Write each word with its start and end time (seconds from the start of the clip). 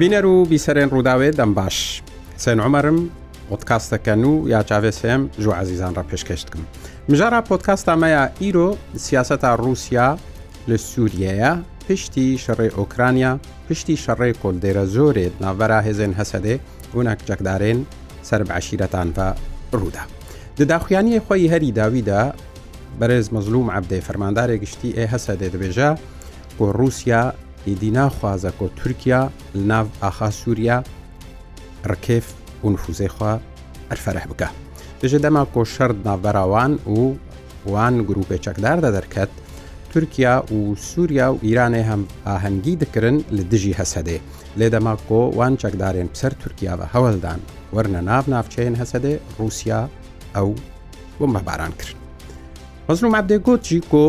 بینەر 0.00 0.26
و 0.32 0.38
بیسەرێن 0.52 0.88
ڕووداوێ 0.92 1.30
دەم 1.38 1.50
باش 1.58 1.78
سێن 2.42 2.58
عمەرم 2.66 2.98
پۆتکاستەکەن 3.50 4.22
و 4.30 4.34
یا 4.54 4.60
چاوێسم 4.70 5.20
ژوو 5.42 5.52
عزیزان 5.60 5.92
ڕە 5.98 6.02
پێشکەشتکم 6.10 6.62
مژارە 7.10 7.40
پۆتکاستامەیە 7.50 8.22
ئیرۆ 8.42 8.68
سیاستا 9.04 9.50
رووسیا 9.62 10.08
لە 10.68 10.76
سووریەیە 10.90 11.52
پشتی 11.88 12.28
شەڕێ 12.44 12.68
ئۆکرانیا 12.78 13.32
پشتی 13.70 13.96
شەڕێ 14.04 14.30
کۆلدێرە 14.42 14.84
زۆرێت 14.94 15.34
ناوەرا 15.42 15.80
هێزن 15.86 16.12
هەسەدێ 16.20 16.54
گونەک 16.94 17.18
جەکدارێن 17.28 17.78
سەر 18.30 18.42
بەعشیرەتان 18.48 19.08
بە 19.16 19.28
ڕوودا 19.78 20.04
دداخیانی 20.58 21.20
خۆی 21.24 21.48
هەری 21.52 21.72
داویدا 21.78 22.22
بەرز 23.00 23.26
مەزلوم 23.34 23.68
عبدێ 23.76 23.98
فەرماندارێک 24.06 24.60
گشتی 24.64 24.90
ئێ 24.96 25.04
هەسە 25.12 25.32
دێ 25.40 25.48
دەبێژە 25.54 25.90
بۆ 26.58 26.64
رووسیا 26.78 27.22
ئیدی 27.66 27.92
ناخوازە 27.94 28.50
کۆ 28.58 28.66
تورکیا 28.76 29.22
لە 29.54 29.56
ناو 29.70 29.86
ئاخا 30.02 30.28
سووریا 30.30 30.76
ڕکێف 31.90 32.24
و 32.64 32.68
نفوزێخوا 32.74 33.34
ئەرفەرح 33.90 34.24
بکە 34.30 34.48
دژە 35.02 35.18
دەما 35.24 35.42
کۆ 35.54 35.62
شەرد 35.74 35.98
ناوبەراوان 36.08 36.72
و 36.88 37.16
وان 37.72 37.94
گروپی 38.08 38.38
چەکداردا 38.44 38.90
دەرکەت 38.96 39.30
تورکیا 39.92 40.34
و 40.52 40.74
سووریا 40.74 41.28
و 41.32 41.38
ئیرانێ 41.46 41.82
هەم 41.90 42.02
ئاهەنگی 42.26 42.74
دەکردن 42.82 43.16
لە 43.36 43.42
دژی 43.52 43.74
هەسەدێ 43.80 44.18
لێ 44.58 44.68
دەما 44.74 44.94
کۆ 45.08 45.20
وان 45.38 45.54
چەکدارێن 45.62 46.08
پسەر 46.14 46.32
تورکیا 46.42 46.72
بە 46.80 46.84
هەوڵدان 46.94 47.40
وەرنە 47.74 48.00
ناو 48.10 48.24
ناوچەیەن 48.32 48.74
هەسەدێ 48.80 49.14
رووسیا 49.38 49.80
ئەو 50.36 50.48
بۆمە 51.18 51.42
باران 51.48 51.72
کرد. 51.78 51.94
مەزلوم 52.88 53.14
عبدێ 53.20 53.38
گوتی 53.46 53.80
کۆ 53.92 54.06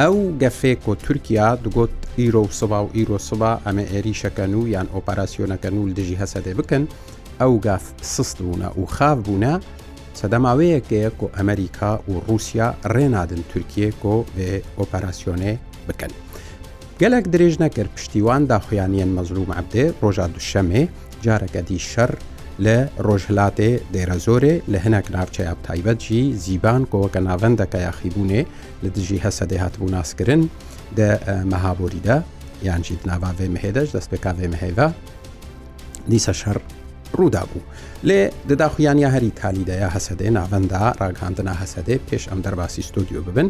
ئەو 0.00 0.14
گەفێ 0.42 0.72
کۆ 0.84 0.92
تورکیا 1.06 1.48
دگوت 1.64 1.94
ئیرۆ 2.18 2.42
و 2.44 2.46
سوبا 2.50 2.84
و 2.86 2.90
ئیرۆ 2.94 3.18
سوبا 3.28 3.50
ئەمە 3.66 3.86
ئێریشەکەن 3.92 4.52
و 4.60 4.68
یان 4.74 4.88
ئۆپەراسسیۆنەکەن 4.94 5.74
و 5.80 5.88
دژی 5.98 6.16
هەسەدێ 6.22 6.52
بکەن 6.60 6.84
ئەو 7.40 7.52
گاف 7.66 7.84
سست 8.14 8.36
بوونە 8.42 8.68
و 8.80 8.86
خاف 8.96 9.18
بوونە 9.26 9.54
سەدەماوەیەکەیە 10.20 11.10
کۆ 11.20 11.26
ئەمریکا 11.36 11.92
و 12.08 12.12
رووسیا 12.26 12.68
ڕێنادن 12.94 13.40
تورکیە 13.50 13.90
کۆ 14.02 14.14
بێ 14.36 14.54
ئۆپەراسسیۆنێ 14.78 15.52
بکەن. 15.88 16.12
گەلک 17.02 17.24
درێژ 17.34 17.54
نەکرد 17.64 17.90
پشتیوان 17.96 18.42
داخوایانیان 18.52 19.10
مەزروم 19.16 19.50
عبدێ 19.60 19.84
ڕۆژا 20.02 20.26
دوشەمێ 20.34 20.82
جارەکە 21.26 21.60
دی 21.68 21.78
شەر 21.92 22.10
لە 22.64 22.76
ڕۆژهلاتێ 23.06 23.70
دێرە 23.92 24.18
زۆرێ 24.26 24.54
لە 24.72 24.78
هەنێک 24.84 25.06
ناوچەیاب 25.14 25.58
تایبەتجی 25.66 26.22
زیبان 26.44 26.82
کۆوەکە 26.92 27.20
ناوەندەکە 27.28 27.78
یاخیبوونێ 27.88 28.42
لە 28.82 28.88
دژی 28.96 29.18
هەسەدەهات 29.24 29.74
بوو 29.78 29.90
ناسکردن 29.96 30.42
de 31.00 31.08
mehaborî 31.52 32.00
de 32.08 32.16
yan 32.68 32.82
jî 32.86 32.94
nava 33.10 33.30
vê 33.40 33.46
mihêdeş 33.56 33.88
destpêka 33.96 34.30
vê 34.40 34.46
mihêve 34.54 34.86
dîsa 36.10 36.32
şer 36.40 36.56
ڕوودا 37.20 37.42
بوو 37.50 37.62
لێ 38.08 38.20
دەداخویانیا 38.50 39.08
هەری 39.14 39.30
تالیدەیە 39.40 39.88
هەسەدێ 39.96 40.28
ناوەندا 40.38 40.82
ڕاگاندنا 41.00 41.54
هەسەدێ 41.62 41.94
پێش 42.08 42.24
ئەم 42.30 42.40
دەرباسی 42.46 42.82
ستودیو 42.88 43.20
ببن 43.28 43.48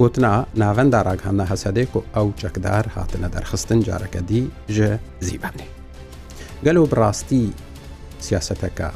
گوتنا 0.00 0.32
ناوەندا 0.62 1.00
ڕاگاندە 1.08 1.44
هەسەدێک 1.52 1.90
و 1.96 2.00
ئەو 2.16 2.26
چەکدار 2.40 2.84
هاتنە 2.94 3.28
دەرخستن 3.34 3.80
جارەکە 3.86 4.20
دی 4.30 4.42
ژە 4.76 4.90
زیبانێ 5.28 5.66
گەلو 6.64 6.82
بڕاستی 6.90 7.44
سیاسەتەکە 8.26 8.88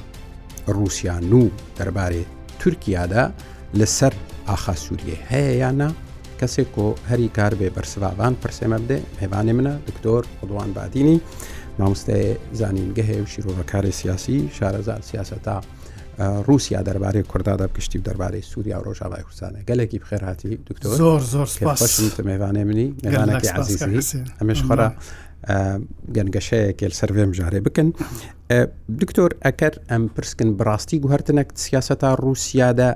رووسیان 0.74 1.24
و 1.38 1.42
دەربارەی 1.78 2.24
تورکیادا 2.60 3.24
لەسەر 3.80 4.14
ئاخا 4.48 4.74
سووریە 4.84 5.18
هەیە 5.30 5.52
یانە 5.62 5.88
کەسێک 6.42 6.68
کۆ 6.76 6.86
هەری 7.10 7.28
کار 7.36 7.52
بێ 7.58 7.68
بەرسڤوان 7.76 8.32
پرسێمە 8.44 8.78
بدێ 8.84 8.98
هێوانێ 9.22 9.52
منە 9.58 9.74
دکتۆر 9.88 10.22
خودوان 10.38 10.70
بادینی 10.76 11.18
مامۆستای 11.78 12.24
زانینگەهێ 12.60 13.16
و 13.22 13.26
شیرۆڤکاری 13.32 13.92
سیاسی 14.00 14.36
شارەزار 14.58 15.00
سیاسەتا 15.10 15.56
رووسیا 16.48 16.80
دەربارەی 16.88 17.26
کوردادا 17.32 17.66
بکشتی 17.72 17.98
و 17.98 18.02
دەربارەی 18.08 18.44
سووریا 18.52 18.76
و 18.78 18.82
ڕۆژاڵای 18.86 19.22
کوردستانە 19.26 19.60
گەلێکی 19.68 19.98
بخێراتی 20.04 20.48
دکتۆر 20.70 20.96
زۆر 21.02 21.22
زۆر 21.34 22.20
میوانێ 22.28 22.64
منی 22.68 22.86
گەلانێکی 23.14 23.50
عزیزی 23.58 24.24
ئەمەش 24.40 24.60
خۆرە 24.68 24.88
گەنگەشەیەکێ 26.16 26.88
سەرێم 27.00 27.30
ژارێ 27.38 27.60
بکەن 27.66 27.88
دکتۆر 29.02 29.30
ئەکەر 29.46 29.74
ئەم 29.90 30.04
پرسکن 30.14 30.48
بڕاستی 30.58 30.96
گوهرتنەک 31.04 31.48
سیاسەتا 31.64 32.10
رووسیادا 32.24 32.88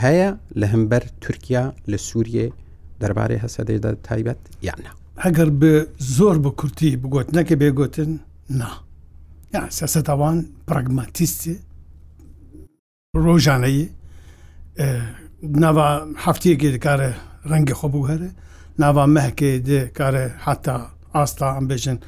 هەیە 0.00 0.28
لە 0.60 0.66
هەمبەر 0.72 1.02
تورکیا 1.24 1.64
لە 1.92 1.98
سووریێ 2.08 2.46
دەربارەی 3.00 3.38
هەسەدەیدا 3.44 3.90
تایبەت 4.08 4.40
یاننا 4.68 4.92
ئەگەر 5.24 5.48
بە 5.60 5.72
زۆر 6.16 6.36
بە 6.44 6.50
کورتی 6.58 6.90
بگوت 7.02 7.28
نەکە 7.36 7.54
بێگوتن 7.62 8.10
نا 8.60 8.70
سەسەتەوان 9.78 10.38
پرەگماتیستی 10.68 11.54
ڕۆژانەیە 13.24 13.86
ناوا 15.62 15.88
هەفتەیەکی 16.24 16.68
دەکارە 16.76 17.08
ڕەنگە 17.50 17.74
خۆ 17.78 17.88
بووهرە 17.94 18.30
ناوا 18.82 19.04
مەهکێ 19.14 19.50
دێکارە 19.68 20.24
حتا 20.46 20.76
ئاستا 21.16 21.48
ئەم 21.56 21.66
بێژن 21.70 21.98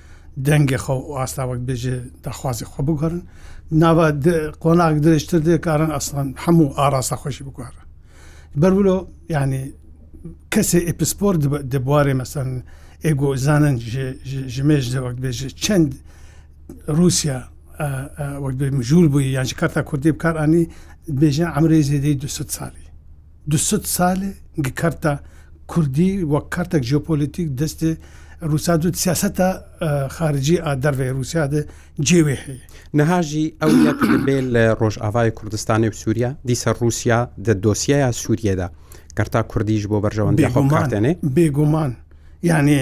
دەنگی 0.46 0.78
خۆ 0.84 0.94
و 1.06 1.12
ئاستا 1.18 1.42
وەک 1.50 1.60
بێژێ 1.68 1.96
داخوازی 2.24 2.66
خۆ 2.72 2.80
بگەڕن 2.88 3.22
ناوا 3.82 4.06
قۆناک 4.62 4.94
درێژتر 5.04 5.40
دێکارن 5.48 5.90
ئەسڵان 5.96 6.28
هەموو 6.44 6.74
ئاراستا 6.78 7.16
خۆشی 7.22 7.42
بگوارە 7.46 7.82
بەرولۆ 8.60 8.96
ینی 9.34 9.64
کەسێ 10.54 10.80
ئپسپۆر 10.90 11.34
دەبوارێ 11.72 12.14
مەسەن 12.20 12.48
ئێگۆ 13.04 13.30
زانن 13.44 13.76
ژمێژ 14.56 14.84
دەوەک 14.94 15.16
بێژێ 15.22 15.48
چەند 15.64 15.90
رووسیا 16.98 17.38
وەک 18.44 18.54
مژور 18.78 19.06
بووی 19.12 19.32
یانجی 19.36 19.54
کارتا 19.60 19.80
کوردی 19.90 20.12
بکارانی 20.16 20.64
بێژە 21.20 21.46
ئەمرێ 21.54 21.78
زێدەی 21.88 22.14
دو 22.22 22.28
سالی 22.56 22.86
دو 23.50 23.58
سالێ 23.96 24.30
گکارتا 24.64 25.14
کوردی 25.72 26.12
وەک 26.32 26.46
کارتێک 26.54 26.82
ژۆپۆلیتیک 26.90 27.48
دەستێ 27.60 27.90
رووسا 28.50 28.74
دو 28.82 28.88
سیاستە 29.04 29.48
خارجی 30.16 30.56
ئادەرێ 30.66 31.06
رووسیادە 31.16 31.62
جێوێ 32.08 32.36
هەیە 32.44 32.62
نەهاژی 32.98 33.46
ئەو 33.60 33.70
بێ 34.26 34.38
لە 34.54 34.64
ڕۆژئاوای 34.80 35.28
کوردستانی 35.38 35.88
و 35.90 35.96
سووریا 36.02 36.30
دیسە 36.48 36.68
رووسیا 36.80 37.20
دە 37.46 37.52
دۆسیایە 37.64 38.10
سووریەدا 38.22 38.68
کەرتا 39.18 39.40
کوردیش 39.52 39.84
بۆ 39.90 39.98
بەرژەوەندی 40.04 40.44
خۆمانێ 40.54 41.12
بێگومان 41.36 41.92
یعنی 42.50 42.78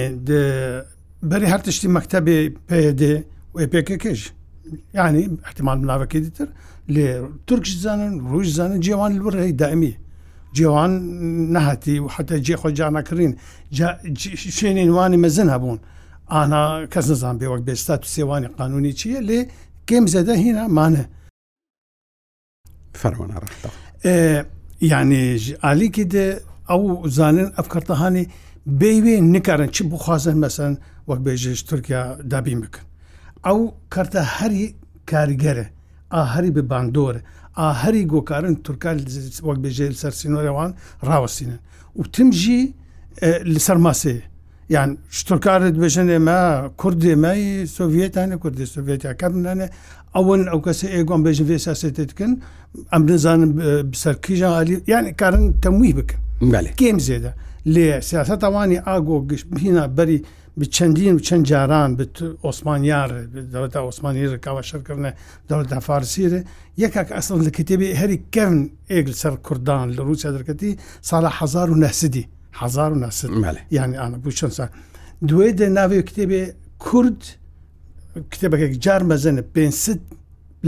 بەری 1.31 1.47
هەر 1.53 1.61
تشتی 1.67 1.89
مەکتتەبێ 1.97 2.37
پێدێ 2.71 3.15
و 3.55 3.59
پێکەکەش 3.73 4.21
یعنی 4.99 5.23
احتیمان 5.47 5.77
بناوەکەی 5.83 6.21
دیتر 6.27 6.49
لێ 6.95 7.09
تورکش 7.47 7.71
زانن 7.85 8.13
ڕۆژ 8.33 8.47
زانن 8.59 8.79
جیێوان 8.85 9.13
لڕێی 9.27 9.53
دائمی 9.63 9.93
جیێوان 10.57 10.93
نەهاتی 11.55 11.97
و 12.05 12.09
حتە 12.15 12.37
جێخۆ 12.47 12.69
جانەکردین 12.79 13.33
شوێنێنوانی 14.59 15.19
مەزن 15.25 15.49
هەبوون 15.55 15.79
ئانا 16.33 16.63
کەس 16.93 17.07
نزان 17.13 17.37
بێ 17.41 17.47
وەک 17.53 17.63
بێستا 17.69 17.95
تو 18.03 18.09
سێوانی 18.17 18.49
قانونی 18.59 18.93
چییە 19.01 19.21
لێ 19.29 19.41
کێم 19.89 20.05
زەدە 20.15 20.35
هینە 20.45 20.65
مانە 20.79 21.05
فەرەوەە 23.01 23.37
ڕختەوە. 23.45 23.75
یعنی 24.81 25.37
علیکی 25.63 26.05
د 26.15 26.17
ئەو 26.71 27.07
زانن 27.17 27.51
ئەف 27.59 27.67
کەتەهانی 27.73 28.25
بێوێ 28.81 29.17
نکارن 29.35 29.69
چی 29.77 29.83
بخوازن 29.91 30.37
مەسەن 30.49 30.73
وەک 31.09 31.21
بێژێش 31.27 31.61
تورکیا 31.71 32.03
دابین 32.31 32.59
بکەن 32.65 32.87
ئەو 33.47 33.59
کەرتە 33.95 34.21
هەری 34.37 34.67
کاریگەرە 35.11 35.67
ئاهری 36.15 36.51
بە 36.57 36.63
باندۆرە 36.71 37.21
ئاهری 37.61 38.03
گۆکارن 38.13 38.55
تورکال 38.67 38.99
وەک 39.49 39.59
بێژێ 39.65 39.87
سەر 40.03 40.13
سینۆرەوان 40.21 40.71
ڕاوەسینن 41.09 41.59
و 41.99 42.03
تمژی 42.15 42.61
لەسەر 43.55 43.79
ماسەیە 43.87 44.25
یان 44.75 44.91
شتکارت 45.19 45.75
بژن 45.83 46.09
ئێمە 46.15 46.41
کوردێمەی 46.81 47.45
سوڤێتانە 47.77 48.37
کوردی 48.43 48.67
سوڤێتیا 48.75 49.13
کەمنانە 49.21 49.67
ئەوەن 50.17 50.43
ئەو 50.53 50.61
کەسە 50.67 50.87
ئێگوان 50.97 51.21
بێژن 51.27 51.47
فێ 51.51 51.59
ساسێت 51.67 51.97
دکن 52.11 52.33
ئەم 52.93 53.03
نزانم 53.11 53.53
سەرکیژە 54.03 54.49
عالی 54.57 54.75
یان 54.93 55.05
کارن 55.21 55.45
تەمووی 55.65 55.93
بکن 55.99 56.21
کێم 56.81 56.99
زێدە 57.09 57.31
لێ 57.75 57.89
سیاست 58.09 58.41
ئەوانی 58.47 58.79
ئاگۆ 58.89 59.17
گشتبیە 59.31 59.85
بەری 59.97 60.19
چەندین 60.77 61.15
و 61.19 61.21
چەند 61.27 61.45
جاران 61.51 61.91
ئۆسمانیار 62.47 63.11
دەڵێت 63.53 63.75
ئۆسمانی 63.87 64.29
ڕکاوە 64.35 64.63
شەرکردە 64.71 65.11
دەڵێت 65.49 65.69
تا 65.73 65.79
فارسیرە 65.89 66.41
یەکک 66.85 67.09
ئەسڵ 67.17 67.39
لە 67.47 67.51
کتێبی 67.59 67.89
هەری 68.01 68.19
کەون 68.35 68.59
ئێگل 68.93 69.15
سەر 69.23 69.35
کوردان 69.47 69.87
لە 69.97 70.01
رووسیا 70.09 70.31
دەکەتی 70.37 70.71
ساڵە 71.11 71.31
1970 71.41 72.25
1970 72.53 73.59
یعنی 73.77 73.95
ئاە 74.01 74.17
بوو 74.23 74.33
چەند 74.39 74.53
سا 74.59 74.67
دوێ 75.29 75.49
دە 75.59 75.67
ناوێ 75.79 76.01
کتێبێ 76.09 76.43
کورد 76.85 77.21
کتێبەکێک 78.33 78.73
جار 78.85 79.03
مەزنە 79.11 79.43
پێ 79.55 79.69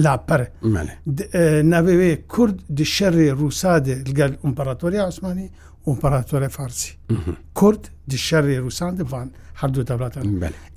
لاپەر 0.04 0.42
ناوێ 1.74 2.10
کورد 2.32 2.56
دیشەڕێ 2.78 3.28
رووسادێ 3.40 3.96
لەگەل 4.08 4.32
ئۆمپەراتۆری 4.44 4.98
عسمانی 5.08 5.48
ئۆمپەراتۆری 5.86 6.48
فارسی 6.56 6.92
کورد 7.58 7.82
دیشەڕێ 8.12 8.56
رووسان 8.64 8.92
دەوان 9.00 9.28
هەردوو 9.60 9.84
دەبلاتن 9.88 10.22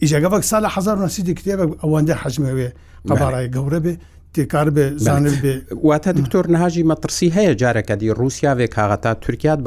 ئیجگە 0.02 0.28
بەک 0.34 0.44
ساال 0.52 0.66
1970 0.66 1.40
کتێبە 1.40 1.66
ئەوەندە 1.84 2.16
حەجمەوێ 2.24 2.68
قەبارای 3.08 3.48
گەورە 3.56 3.80
بێ 3.86 3.94
تێکار 4.34 4.68
بێ 4.76 4.88
زانر 5.06 5.34
بێ 5.44 5.56
واتە 5.88 6.12
دکتۆر 6.20 6.46
نهاژی 6.54 6.84
مەترسی 6.90 7.32
هەیە 7.36 7.54
جارەکەدی 7.62 8.16
رووسیاوێک 8.20 8.72
کاغەتا 8.78 9.12
تورکات 9.24 9.60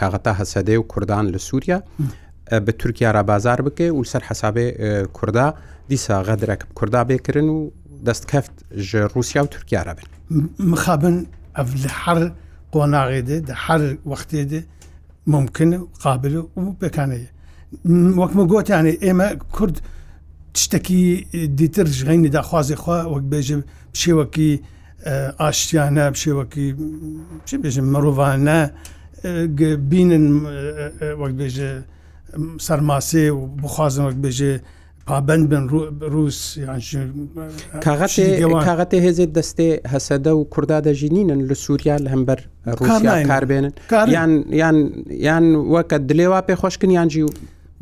کاغەتا 0.00 0.32
هەسەدەی 0.40 0.76
و 0.78 0.82
کوردان 0.92 1.24
لە 1.34 1.38
سووریا. 1.48 1.78
بە 2.50 2.72
تورکیا 2.78 3.10
را 3.10 3.22
بازار 3.22 3.60
بکە 3.66 3.80
و 3.96 4.04
سەر 4.12 4.22
حسابێ 4.28 4.66
کووردا 5.16 5.46
دیسا 5.88 6.16
غەدرێک 6.28 6.60
کووردا 6.78 7.02
بێکردن 7.10 7.46
و 7.56 7.58
دەستکەفت 8.06 8.54
ژە 8.88 9.00
رووسیا 9.12 9.42
و 9.44 9.48
تورکیارە 9.54 9.92
بن 9.96 10.06
مخابن 10.72 11.16
ئەف 11.58 11.68
لە 11.82 11.88
حر 12.02 12.20
قۆناغێدە 12.72 13.38
دە 13.48 13.52
حر 13.64 13.80
وەختێدە 14.10 14.60
ممکنە 15.34 15.78
قابل 16.04 16.34
و 16.38 16.44
بەکانەیە 16.82 17.30
وەکمە 18.20 18.44
گۆتیانێ 18.52 18.92
ئێمە 19.04 19.28
کورد 19.56 19.76
تشتێکی 20.54 21.02
دیتر 21.60 21.86
ژغینی 21.98 22.28
داخوازی 22.36 22.76
خوا 22.82 22.98
وەک 23.12 23.24
بێژە 23.32 23.56
شێوەکی 24.02 24.50
ئاشتیانە 25.40 26.04
شێوەکی 26.22 26.66
بێژە 27.62 27.80
مرۆڤانە 27.92 28.60
بینن 29.90 30.26
وەک 31.22 31.32
بێژە 31.40 31.72
سەرماسێ 32.66 33.26
و 33.38 33.40
بخوازنەوەک 33.62 34.16
بێژێ 34.24 34.54
پابند 35.06 35.44
بن 35.50 35.64
روس 36.14 36.38
کاغەتێ 38.56 38.98
هێزێت 39.06 39.30
دەستێ 39.38 39.68
هەسەدە 39.92 40.32
و 40.38 40.42
کووردا 40.52 40.78
دەژینینن 40.86 41.40
لە 41.48 41.54
سووریا 41.64 41.96
لە 42.04 42.08
هەمبەر 42.14 42.38
رووسیا 42.80 43.12
کاربێنن 43.30 43.72
یان 45.28 45.44
وەکە 45.74 45.96
دلێوا 46.10 46.40
پێ 46.46 46.54
خۆشکن 46.62 46.90
یانجی 46.98 47.22
و 47.26 47.30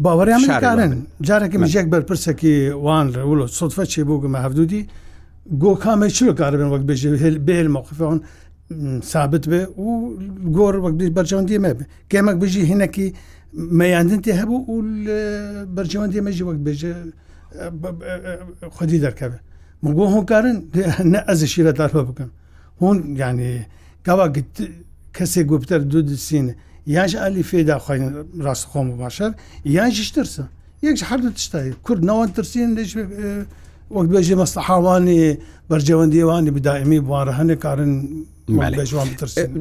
باوەڕیانکارن 0.05 0.93
جارێکی 1.29 1.59
مژێک 1.65 1.87
بەرپرسێکی 1.95 2.55
وان 2.87 3.07
ولو 3.31 3.47
سوتفە 3.59 3.85
چێ 3.93 4.01
بۆ 4.09 4.15
گمە 4.23 4.39
هەفتودی 4.47 4.83
گۆ 5.63 5.71
کامی 5.85 6.11
چلو 6.17 6.33
کاربن 6.41 6.69
وەک 6.75 6.83
بێژێ 6.91 7.09
بێل 7.49 7.69
موقفەوەن 7.77 8.19
ثابت 9.13 9.45
بێ 9.51 9.61
و 9.85 9.91
گۆر 10.57 10.75
وەک 10.85 10.95
بەرجەوەندی 11.17 11.63
مەبێ 11.67 11.85
کێمەک 12.11 12.37
بژی 12.43 12.63
هینەکی 12.71 13.09
مەیاندن 13.53 14.21
تێ 14.25 14.33
هەبوو 14.41 14.67
و 14.75 14.79
بەرجەوان 15.77 16.09
دێمەژی 16.15 16.45
وەک 16.49 16.59
بێژە 16.67 16.95
خودی 18.77 18.99
دەرکەبێ 19.07 19.39
من 19.83 19.93
بۆ 19.97 20.05
هۆکارن 20.15 20.57
نە 21.13 21.21
ئەزشی 21.29 21.63
لە 21.69 21.73
تاارفە 21.79 22.03
بکەم 22.09 22.31
هۆن 22.83 22.97
یعنی 23.23 23.51
گاوا 24.07 24.27
کەسێک 25.17 25.47
گوپتەر 25.51 25.81
دوو 25.91 26.03
دسینە 26.11 26.55
یاش 26.97 27.13
علی 27.25 27.43
فێدا 27.51 27.77
خوێن 27.85 28.03
ڕاست 28.45 28.65
خۆم 28.71 28.87
باشەر 29.03 29.31
یان 29.77 29.91
ژش 29.97 30.09
ترسە 30.17 30.45
یەک 30.87 30.97
هەردوو 31.11 31.33
تشتایی 31.39 31.73
کورد 31.87 32.03
ناوان 32.09 32.31
ترسین 32.37 32.69
لەش 32.77 32.91
وەک 33.97 34.09
بێژێ 34.13 34.35
مەستەحاوانی 34.41 35.21
بەرجەوەندیوانی 35.71 36.51
بدائمی 36.57 37.01
بوارە 37.07 37.33
هەندێک 37.41 37.59
کارن 37.65 37.93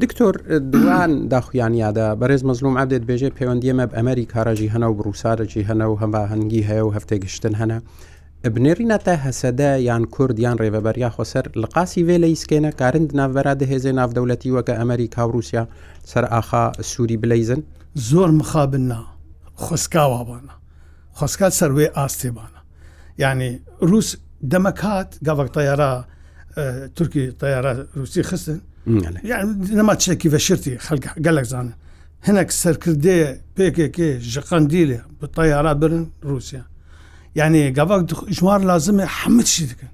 دکتۆر 0.03 0.33
دوان 0.73 1.11
داخویان 1.27 1.73
یادا 1.73 2.07
بەرز 2.21 2.41
مەزلوم 2.49 2.75
عادێت 2.81 3.03
بێژێ 3.09 3.29
پەیوەندیمە 3.37 3.83
ئەمەری 3.97 4.25
کارەژی 4.33 4.69
هەنە 4.73 4.87
و 4.91 4.93
بروسارەی 4.99 5.63
هەنە 5.69 5.85
و 5.91 5.95
هەمبا 6.01 6.21
هەنگی 6.31 6.63
هەیە 6.69 6.83
و 6.87 6.89
هەفتێ 6.95 7.17
گشتن 7.23 7.53
هەنە. 7.61 7.77
بنێرینەتە 8.55 9.15
هەسەدە 9.25 9.69
یان 9.89 10.03
کورد 10.15 10.37
یان 10.39 10.57
ڕێبەبەریا 10.61 11.09
خۆسەر 11.15 11.45
لە 11.61 11.67
قاسی 11.75 12.03
وێ 12.07 12.17
لە 12.23 12.27
ئیسکێنە 12.33 12.71
کارند 12.79 13.09
ناوەرا 13.19 13.53
دەهێزێ 13.61 13.91
نافدەولەتی 13.99 14.53
وەکە 14.55 14.73
ئەمریکا 14.79 15.23
و 15.27 15.31
رووسیا 15.33 15.63
سەر 16.11 16.23
ئاخا 16.33 16.63
سووری 16.91 17.17
بلیزن 17.21 17.61
زۆر 18.09 18.29
مخابننا 18.39 18.99
خۆسکاوابانە 19.63 20.53
خۆسکات 21.17 21.53
سەروێ 21.59 21.87
ئاستێبانە 21.97 22.60
یعنی 23.19 23.59
روس 23.81 24.15
دەمەکات 24.53 25.09
گاوەک 25.27 25.49
تەیارە 25.57 25.89
تورکی 26.95 27.31
تەیارە 27.41 27.71
روسی 27.95 28.23
خستن 28.29 28.59
نەما 29.79 29.95
چێکی 30.03 30.27
بەشرتی 30.33 30.73
خەک 30.85 31.03
گەلک 31.25 31.45
زانن 31.51 31.71
هەنێک 32.27 32.49
سەرکردێ 32.61 33.17
پێکێکێ 33.55 34.09
ژقندی 34.33 34.83
لێ 34.89 34.99
بە 35.19 35.25
تەیارە 35.37 35.73
برن 35.81 36.05
رووسیا 36.29 36.63
یعنی 37.39 37.61
گاوەک 37.77 38.01
ژوار 38.37 38.61
لازمە 38.71 39.05
حمد 39.17 39.47
شی 39.53 39.65
دکن 39.69 39.91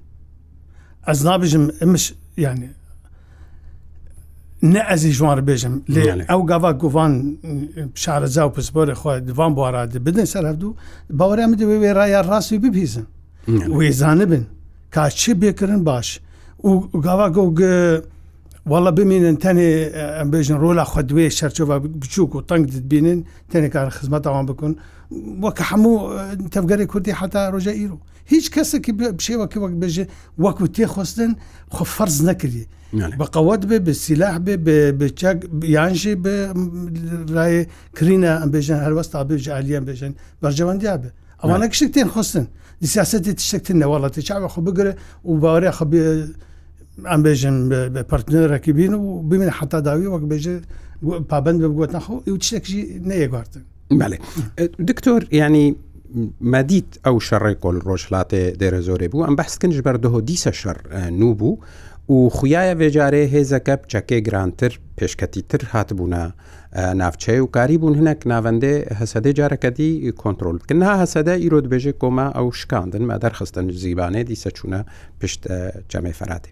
ئەس 1.08 1.18
نابژم 1.28 1.64
ئەمش 1.80 2.04
یعنی 2.44 2.68
ne 4.62 4.82
ezî 4.92 5.10
ji 5.12 5.24
bêjim 5.24 5.74
lê 5.94 6.22
ew 6.32 6.46
gava 6.50 6.72
govan 6.82 7.38
şareza 7.94 8.42
û 8.44 8.50
pisporê 8.56 8.92
xwe 9.00 9.26
divan 9.26 9.56
bara 9.56 9.92
di 9.92 10.06
bidin 10.06 10.24
ser 10.24 10.44
hevdû 10.44 10.74
bawere 11.10 11.46
min 11.46 11.58
wê 11.58 11.78
wê 11.82 11.94
raya 11.94 12.24
rastî 12.24 12.62
bipîzin 12.62 13.06
wê 13.48 13.92
zanibin 13.92 14.46
ka 14.90 15.10
çi 15.10 15.32
bêkirin 15.32 15.86
baş 15.86 16.20
û 16.62 17.00
gava 17.02 17.28
go 17.28 17.46
وڵە 18.70 18.90
بمینن 18.98 19.36
تەنێ 19.44 19.70
ئەم 20.18 20.28
بێژن 20.32 20.56
ڕۆلا 20.62 20.84
خە 20.92 21.00
دوێ 21.08 21.26
شەرچۆڤ 21.38 21.66
بچووک 22.02 22.30
و 22.36 22.40
تەنگ 22.48 22.64
دەبینن 22.74 23.20
تەنێکار 23.52 23.86
خزمەتەوان 23.96 24.44
بکەن 24.50 24.72
وەکە 25.44 25.64
هەموو 25.70 25.96
تەفگەری 26.54 26.86
کوردی 26.92 27.12
حتا 27.20 27.40
ڕۆژە 27.54 27.72
ئیرو 27.80 27.98
هیچ 28.32 28.46
کەسێکی 28.54 28.92
بشێوەکە 29.18 29.58
وەک 29.62 29.74
بێژێ 29.82 30.04
وەکو 30.44 30.64
تێخواستن 30.76 31.30
خۆ 31.74 31.84
فەرز 31.96 32.16
نەکردی 32.28 32.64
بە 33.18 33.26
قەوت 33.34 33.62
بێ 33.68 33.78
بە 33.86 33.92
سیلاح 34.04 34.36
بێ 34.46 34.54
بچک 35.00 35.36
یانژێ 35.76 36.14
بە 36.24 36.34
لایە 37.36 37.62
کرینە 37.96 38.30
ئەم 38.40 38.50
بێژن 38.54 38.78
هەروەستا 38.84 39.18
بێژە 39.30 39.52
علیان 39.58 39.84
بێژن 39.88 40.12
بەرجەوەندیا 40.42 40.94
بێ 41.02 41.10
ئەوانە 41.42 41.66
کشتێن 41.72 42.08
خواستن 42.14 42.46
دیسیاستی 42.82 43.32
تشتن 43.40 43.76
نەوەڵەتی 43.82 44.22
چاوە 44.28 44.48
خۆ 44.52 44.60
بگرە 44.66 44.92
و 45.28 45.32
باوەڕێ 45.42 45.70
خە 45.78 45.84
ئەم 47.06 47.20
بێژم 47.26 47.56
بە 47.94 48.02
پرتنەرەکی 48.10 48.68
بین 48.72 48.94
و 48.94 49.22
ببینە 49.30 49.54
حتا 49.58 49.80
داوی 49.80 50.06
وەک 50.12 50.24
بێژێ 50.30 50.56
پابند 51.30 51.60
بە 51.64 51.68
بگوت 51.70 51.90
نەخۆ 51.96 52.14
و 52.30 52.34
شتێکشی 52.46 52.80
نەیەگواردن 53.08 53.64
بەێ 54.00 54.16
دکتۆر 54.90 55.20
ینی 55.32 55.66
مەدیت 56.54 56.90
ئەو 57.06 57.16
شەڕێ 57.28 57.54
کۆل 57.62 57.78
ڕۆژلاتێ 57.88 58.42
دێرە 58.60 58.80
زۆرێ 58.88 59.08
بوو 59.12 59.24
ئەم 59.28 59.34
بەسکنج 59.40 59.74
بەردەهۆ 59.86 60.18
دیسە 60.28 60.52
شەر 60.60 60.78
نوو 61.20 61.34
بوو 61.40 61.54
و 62.10 62.14
خویایە 62.36 62.74
وێجارێ 62.80 63.24
هێزەکە 63.34 63.74
بچەکێ 63.82 64.18
گرانتر 64.26 64.72
پێشکەتی 64.98 65.42
تر 65.50 65.60
هاتبووە 65.72 66.24
ناوچەی 67.00 67.38
و 67.44 67.46
کاری 67.54 67.78
بوون 67.80 67.94
هەنەک 68.00 68.20
ناوەندێ 68.32 68.74
هەسەدە 69.00 69.30
جارەکەتی 69.38 69.90
کۆنتترۆلکن 70.22 70.80
ها 70.88 70.94
هەسەدە 71.02 71.34
ئیرۆ 71.42 71.58
دبێژێ 71.66 71.92
کۆما 72.00 72.26
ئەو 72.36 72.46
شکاندن 72.60 73.04
مە 73.10 73.16
دەرخستن 73.24 73.66
زیبانێ 73.82 74.22
دیسە 74.28 74.50
چوونە 74.56 74.80
پشت 75.20 75.40
جەمەی 75.92 76.14
فەراتی 76.20 76.50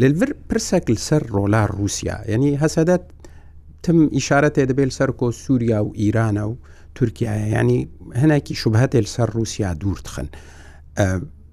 لەلور 0.00 0.30
پرسەکل 0.48 0.96
سەر 1.08 1.22
ڕۆلا 1.36 1.62
رووسیا 1.76 2.16
یعنی 2.30 2.50
هەسەدەت 2.62 3.02
تم 3.84 3.98
ئیشارەتێ 4.16 4.62
دەبێت 4.70 4.90
سەر 4.98 5.10
کۆ 5.20 5.26
سووریا 5.44 5.80
و 5.84 5.88
ئیرانە 6.00 6.44
و 6.50 6.54
تورکایە 6.96 7.46
ینی 7.56 7.80
هەنێکی 8.20 8.54
شوبهەتێ 8.62 9.00
سەر 9.14 9.28
رووسیا 9.36 9.70
دوورتخن. 9.80 10.28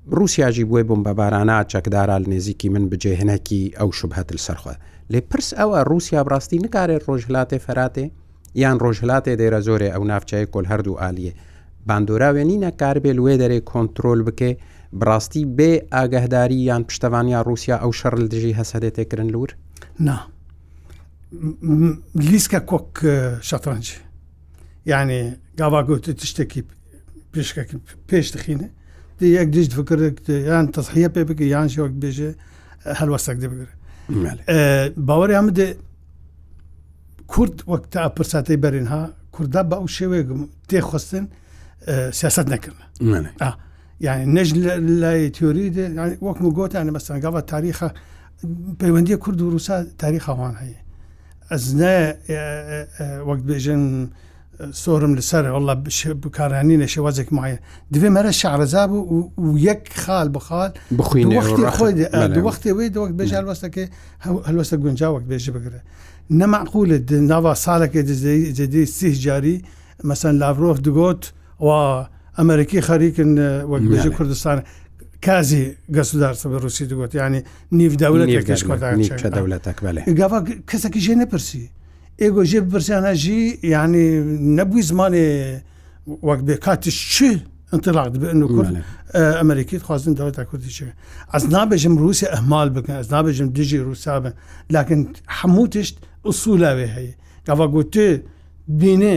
رووسیاژی 0.08 0.64
بۆی 0.64 0.84
بووم 0.84 1.04
بە 1.04 1.08
بارانە 1.18 1.64
چەکدارا 1.72 2.20
لە 2.22 2.28
نێزیکی 2.30 2.70
من 2.70 2.90
بجێهنەکی 2.90 3.74
ئەو 3.80 3.90
شوبهت 4.00 4.30
سەرخوا 4.48 4.76
لێ 5.14 5.20
پرس 5.30 5.50
ئەوە 5.60 5.78
رووسیا 5.90 6.22
بڕاستی 6.24 6.58
نکارێت 6.66 7.04
ڕۆژهلاتێ 7.10 7.60
فەراتێ 7.66 8.06
یان 8.62 8.78
ڕۆژهلاتێ 8.84 9.34
دەیرە 9.40 9.60
زۆرێ 9.68 9.90
ئەو 9.94 10.04
ناوچەیە 10.12 10.48
کۆل 10.54 10.66
هەردوو 10.72 11.00
عالیە 11.04 11.34
باندۆراوێنینە 11.88 12.72
کار 12.82 12.98
بێ 13.04 13.12
لێ 13.20 13.36
دەرێ 13.42 13.60
کۆنتترۆل 13.72 14.22
بکێ 14.28 14.52
بڕاستی 15.00 15.44
بێ 15.58 15.72
ئاگەهداری 15.94 16.60
یان 16.70 16.84
پشتەوانیا 16.90 17.40
رووسیا 17.48 17.78
ئەو 17.84 17.92
شەڕ 18.00 18.14
دژی 18.34 18.54
هەسەدێ 18.60 18.90
تێکردن 18.98 19.28
لور 19.34 19.50
نا 20.08 20.18
لیسکە 22.30 22.60
کۆک 22.72 22.90
شەترنج 23.50 23.86
یعنی 24.92 25.22
گاوا 25.60 25.82
گوت 25.88 26.06
تشتێکی 26.22 26.62
پێشکە 27.34 27.64
پێش 28.10 28.28
دخینە 28.36 28.70
یەک 29.22 29.50
دیشت 29.56 29.74
فکرت 29.80 30.30
یان 30.30 30.66
تەسحە 30.76 31.10
پێ 31.16 31.22
بکە 31.30 31.42
یان 31.44 31.68
شێوەک 31.74 31.94
بێژێ 32.02 32.32
هەلوەستەک 33.00 33.38
دە 33.42 33.48
بگرێت 33.52 33.72
باوەری 35.08 35.36
ئەمەدێ 35.40 35.68
کورد 37.32 37.56
وەک 37.72 37.84
تا 37.92 38.02
پرساتەی 38.16 38.58
بەرین 38.64 38.88
ها 38.94 39.02
کووردا 39.36 39.62
بە 39.70 39.76
ئەو 39.80 39.88
شێوەیە 39.98 40.24
تێخواستن 40.70 41.26
سیاست 42.20 42.48
نەکردن 42.54 42.88
یعنی 44.06 44.24
نەژ 44.38 44.50
لای 45.02 45.30
تیۆری 45.36 45.68
وەکم 46.26 46.46
گۆتیان 46.58 46.88
مەستانگاوە 46.98 47.42
تاریخە 47.54 47.90
پەیوەندی 48.82 49.14
کورد 49.24 49.40
و 49.42 49.50
رووسا 49.54 49.76
تاریخەوان 50.04 50.54
هەیە 50.62 50.82
ئەس 51.52 51.66
نە 51.80 51.94
وەک 53.28 53.42
بێژن 53.50 53.84
سۆرم 54.74 55.14
لەسەر 55.20 55.44
ئەوڵە 55.54 55.76
بکارانی 56.24 56.78
نەشێوازێک 56.88 57.30
مایە 57.38 57.58
دوێ 57.94 58.10
مەرە 58.16 58.32
شارەزا 58.42 58.84
بوو 58.90 59.32
و 59.46 59.58
یەک 59.68 59.82
خال 60.04 60.30
بخال 60.30 60.72
بخینوەختی 61.00 62.74
وێ 62.78 62.86
دەوەک 62.96 63.12
بێژار 63.20 63.46
وەستەکە 63.50 63.86
هەلوەستە 64.48 64.76
گونجاوەک 64.84 65.24
بێژ 65.30 65.46
بگرە 65.56 65.82
نەمەعقولت 66.40 67.06
ناوا 67.32 67.54
ساڵێکی 67.66 68.02
جدی 68.60 68.86
سیح 68.98 69.16
جاری 69.26 69.56
مەسەن 70.10 70.36
لاڤۆف 70.42 70.78
دگوت 70.88 71.24
و 71.68 71.68
ئەمریکی 72.38 72.82
خەریکن 72.88 73.32
وەکبێژە 73.74 74.10
کوردستان 74.18 74.58
کازی 75.26 75.64
گەسودارسە 75.96 76.46
بە 76.52 76.58
رووسی 76.64 76.86
دگوت 76.92 77.12
ینی 77.16 77.42
نیف 77.78 77.94
دەولەت 78.04 78.28
یەکش 78.40 78.62
کۆداولەت 79.24 79.66
گاوا 80.20 80.40
کەسەکی 80.70 81.00
ژێ 81.06 81.16
نەپرسی 81.22 81.66
ئێگۆ 82.22 82.40
ژێ 82.52 82.60
بپرسیانەژی 82.66 83.40
یعنی 83.74 84.06
نەبووی 84.58 84.84
زمانێ 84.92 85.28
وەک 86.28 86.42
بێ 86.48 86.56
کاتیش 86.66 86.98
چی 87.14 87.32
انطلاق 87.76 88.08
بانه 88.22 88.46
كل 88.56 88.68
امريكيه 89.44 89.80
خوازن 89.88 90.14
دوله 90.20 90.44
كردي 90.52 90.70
شي 90.78 90.88
از 91.36 91.44
نابجم 91.56 91.94
روسيا 92.06 92.28
اهمال 92.38 92.70
بك 92.76 92.88
از 93.02 93.08
نابجم 93.14 93.48
ديجي 93.58 93.80
روسيا 93.90 94.20
بك 94.24 94.34
لكن 94.76 95.00
حموتش 95.38 95.90
اصولا 96.30 96.72
به 96.78 96.88
هي 96.96 97.08
قوا 97.48 97.66
قلت 97.74 97.96
دينه 98.82 99.16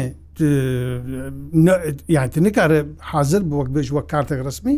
يعني 2.16 2.28
تنكار 2.34 2.70
حاضر 3.10 3.42
بوقت 3.48 3.70
بيج 3.76 3.88
وكارتك 3.96 4.38
رسمي 4.50 4.76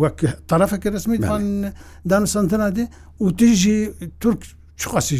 وك 0.00 0.20
طرفك 0.50 0.86
الرسمي 0.86 1.16
دان 1.16 1.72
دانو 2.10 2.26
سنتنا 2.36 2.68
دي 2.76 2.84
وتجي 3.20 3.76
ترك 4.20 4.40
چقاسی 4.82 5.16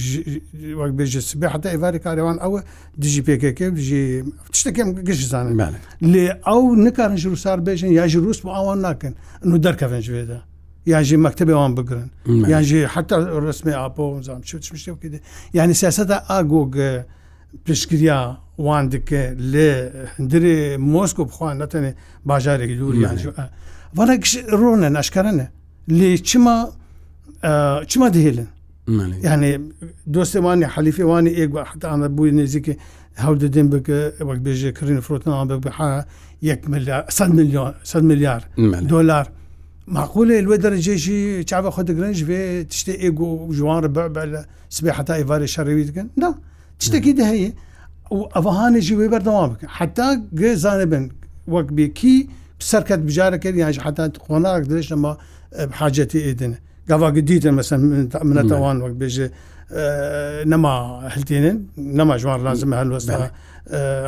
وەک 0.81 0.93
بێژە 0.99 1.21
سبێ 1.31 1.47
حتا 1.55 1.69
ئێواری 1.76 1.99
کارێوان 2.07 2.37
ئەوە 2.45 2.61
دژی 3.02 3.23
پێکەکە 3.29 3.67
دژی 3.79 4.02
شتەکەم 4.59 4.88
گەشتزانانمانە 5.09 5.79
لێ 6.12 6.25
ئەو 6.49 6.61
نکارن 6.85 7.17
ژروسار 7.23 7.59
بێژن 7.67 7.90
یاژی 8.00 8.19
رووس 8.25 8.38
بۆ 8.45 8.50
ئەوان 8.57 8.79
ناکەن 8.87 9.14
و 9.52 9.55
دەرکەفێنجێدا 9.64 10.38
یاژی 10.93 11.17
مەکتتەبێوان 11.25 11.73
بگرن 11.79 12.09
یاژی 12.55 12.81
حتا 12.95 13.17
ڕسمی 13.47 13.73
ئاپۆزانام 13.81 14.43
شتێ 14.49 15.19
یعنی 15.59 15.75
سیاستە 15.81 16.14
ئاگۆگ 16.31 16.75
پشتگیریا 17.67 18.21
وان 18.67 18.85
دکە 18.93 19.23
لێ 19.52 19.71
هەندێ 20.17 20.57
مۆسکۆ 20.95 21.23
بخواان 21.31 21.55
نەتەنێ 21.62 21.93
باژارێکی 22.29 22.76
دووریان 22.81 23.17
وەڵە 23.99 24.14
ڕۆنە 24.61 24.88
ناشکەرەنە 24.97 25.47
لێ 25.99 26.11
چما 26.29 26.57
چما 27.93 28.09
دهێلن 28.17 28.49
یعنی 29.22 29.50
دۆستێوانی 30.14 30.66
حەلیفێوانی 30.75 31.30
ئێک 31.38 31.50
حتاانە 31.72 32.08
بووی 32.16 32.30
نزیکە 32.40 32.75
هەو 33.25 33.34
دەدەن 33.42 33.66
بکە 33.72 33.99
وەک 34.28 34.40
بێژێکردن 34.44 35.00
فرۆتنەوە 35.06 35.44
بە 35.50 35.56
بەها 35.64 35.90
1 36.42 36.62
میلیۆن 36.72 37.75
100 37.84 38.02
میلیار 38.02 38.42
دلار 38.90 39.26
معقولێ 39.88 40.40
لێ 40.42 40.56
دەرەجێژی 40.64 41.44
چاوە 41.50 41.70
خۆ 41.75 41.82
دەگرنج 41.84 42.18
بێ 42.28 42.64
تشتێ 42.70 42.92
ئێگو 43.02 43.52
جوان 43.58 43.84
بە 43.84 44.25
لە 44.32 44.40
سبێ 44.76 44.90
حتا 44.92 45.14
ئێوارێ 45.18 45.46
شەڕەوی 45.54 45.87
دەکەن 45.88 46.06
نا 46.22 46.30
تشتێکی 46.80 47.12
دەهەیە 47.20 47.50
ئەوەهانێکی 48.34 48.94
وێ 48.99 49.06
بەردەوا 49.12 49.46
بکە 49.52 49.66
حتا 49.78 50.08
گێزانە 50.40 50.87
بن 50.92 51.04
وەک 51.54 51.68
بێکی 51.76 52.16
سەرکەت 52.70 53.00
بجارەکە 53.08 53.49
یانش 53.62 53.78
حتا 53.87 54.04
خۆناک 54.26 54.62
درێژەمە 54.70 55.12
حاجەتی 55.78 56.20
ئێدنە 56.26 56.58
gava 56.87 57.10
dîtin 57.12 57.52
me 57.52 57.62
minne 58.25 58.58
wan 58.58 58.80
wek 58.82 58.94
bêje 59.00 59.30
nema 60.46 60.72
hiltînin 61.16 61.68
nema 61.76 62.18
ji 62.18 62.26
wan 62.26 62.44
lazim 62.44 62.72
helwesta 62.72 63.30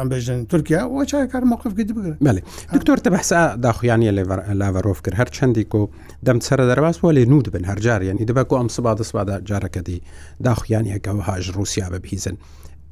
em 0.03 0.11
bêjin 0.11 0.47
Türkiye 0.49 0.79
û 0.81 1.07
çayekar 1.07 1.43
maqif 1.43 1.77
gidî 1.77 1.97
bigirin 1.97 2.17
Melê 2.23 2.43
Diktor 2.75 2.97
te 2.97 3.13
behsa 3.13 3.57
daxuyaniye 3.63 4.17
laverrov 4.61 4.95
kir 5.05 5.13
her 5.13 5.27
çendî 5.31 5.69
ku 5.69 5.91
dem 6.27 6.41
sere 6.43 6.67
derbas 6.69 6.97
welê 6.97 7.25
nû 7.31 7.45
dibin 7.45 7.65
her 7.65 7.77
car 7.79 8.01
yanî 8.01 8.29
dibe 8.29 8.45
ku 8.45 8.59
em 8.63 8.71
siba 8.71 8.99
disba 8.99 9.27
da 9.29 9.41
carekedî 9.47 10.01
daxuyaniyeke 10.45 11.11
wiha 11.11 11.41
ji 11.43 11.53
Rusya 11.55 11.87
bibîzin. 11.93 12.39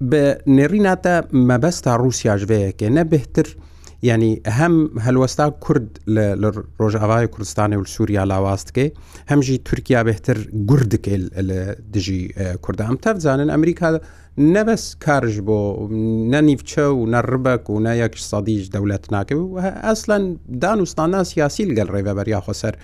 Bi 0.00 0.22
nêrîna 0.46 1.02
te 1.02 1.22
mebesta 1.32 1.99
Rusya 1.99 2.38
ji 2.38 2.46
vêyekê 2.46 2.94
ne 2.94 3.10
bihtir, 3.10 3.56
ینی 4.02 4.40
هەم 4.47 4.99
هەلوەستا 5.07 5.45
کورد 5.61 5.99
لە 6.07 6.50
ڕۆژاوای 6.80 7.26
کوردستانی 7.33 7.76
و 7.76 7.85
سووریا 7.85 8.25
لاواستکەی 8.25 8.90
هەمژی 9.30 9.59
تورکیا 9.64 10.04
بهتر 10.04 10.38
گوردکە 10.69 11.16
لە 11.49 11.80
دژی 11.95 12.28
کووردا 12.62 12.85
ئەم 12.88 12.97
تەفزانن 12.97 13.50
ئەمریکا 13.50 13.90
نەبەس 14.54 14.83
کارش 15.04 15.37
بۆ 15.49 15.59
نەنیفچە 16.33 16.78
و 16.97 17.02
نەڕبک 17.14 17.71
و 17.71 17.80
نە 17.87 17.92
یەک 18.02 18.14
سەدیش 18.30 18.64
دەولەت 18.76 19.04
ناکە 19.14 19.35
و 19.37 19.59
ئەسلەن 19.87 20.25
دانوستانە 20.64 21.21
سیاسی 21.30 21.64
لەگەل 21.71 21.90
ڕێبەبەریا 21.95 22.40
خۆسەر 22.47 22.75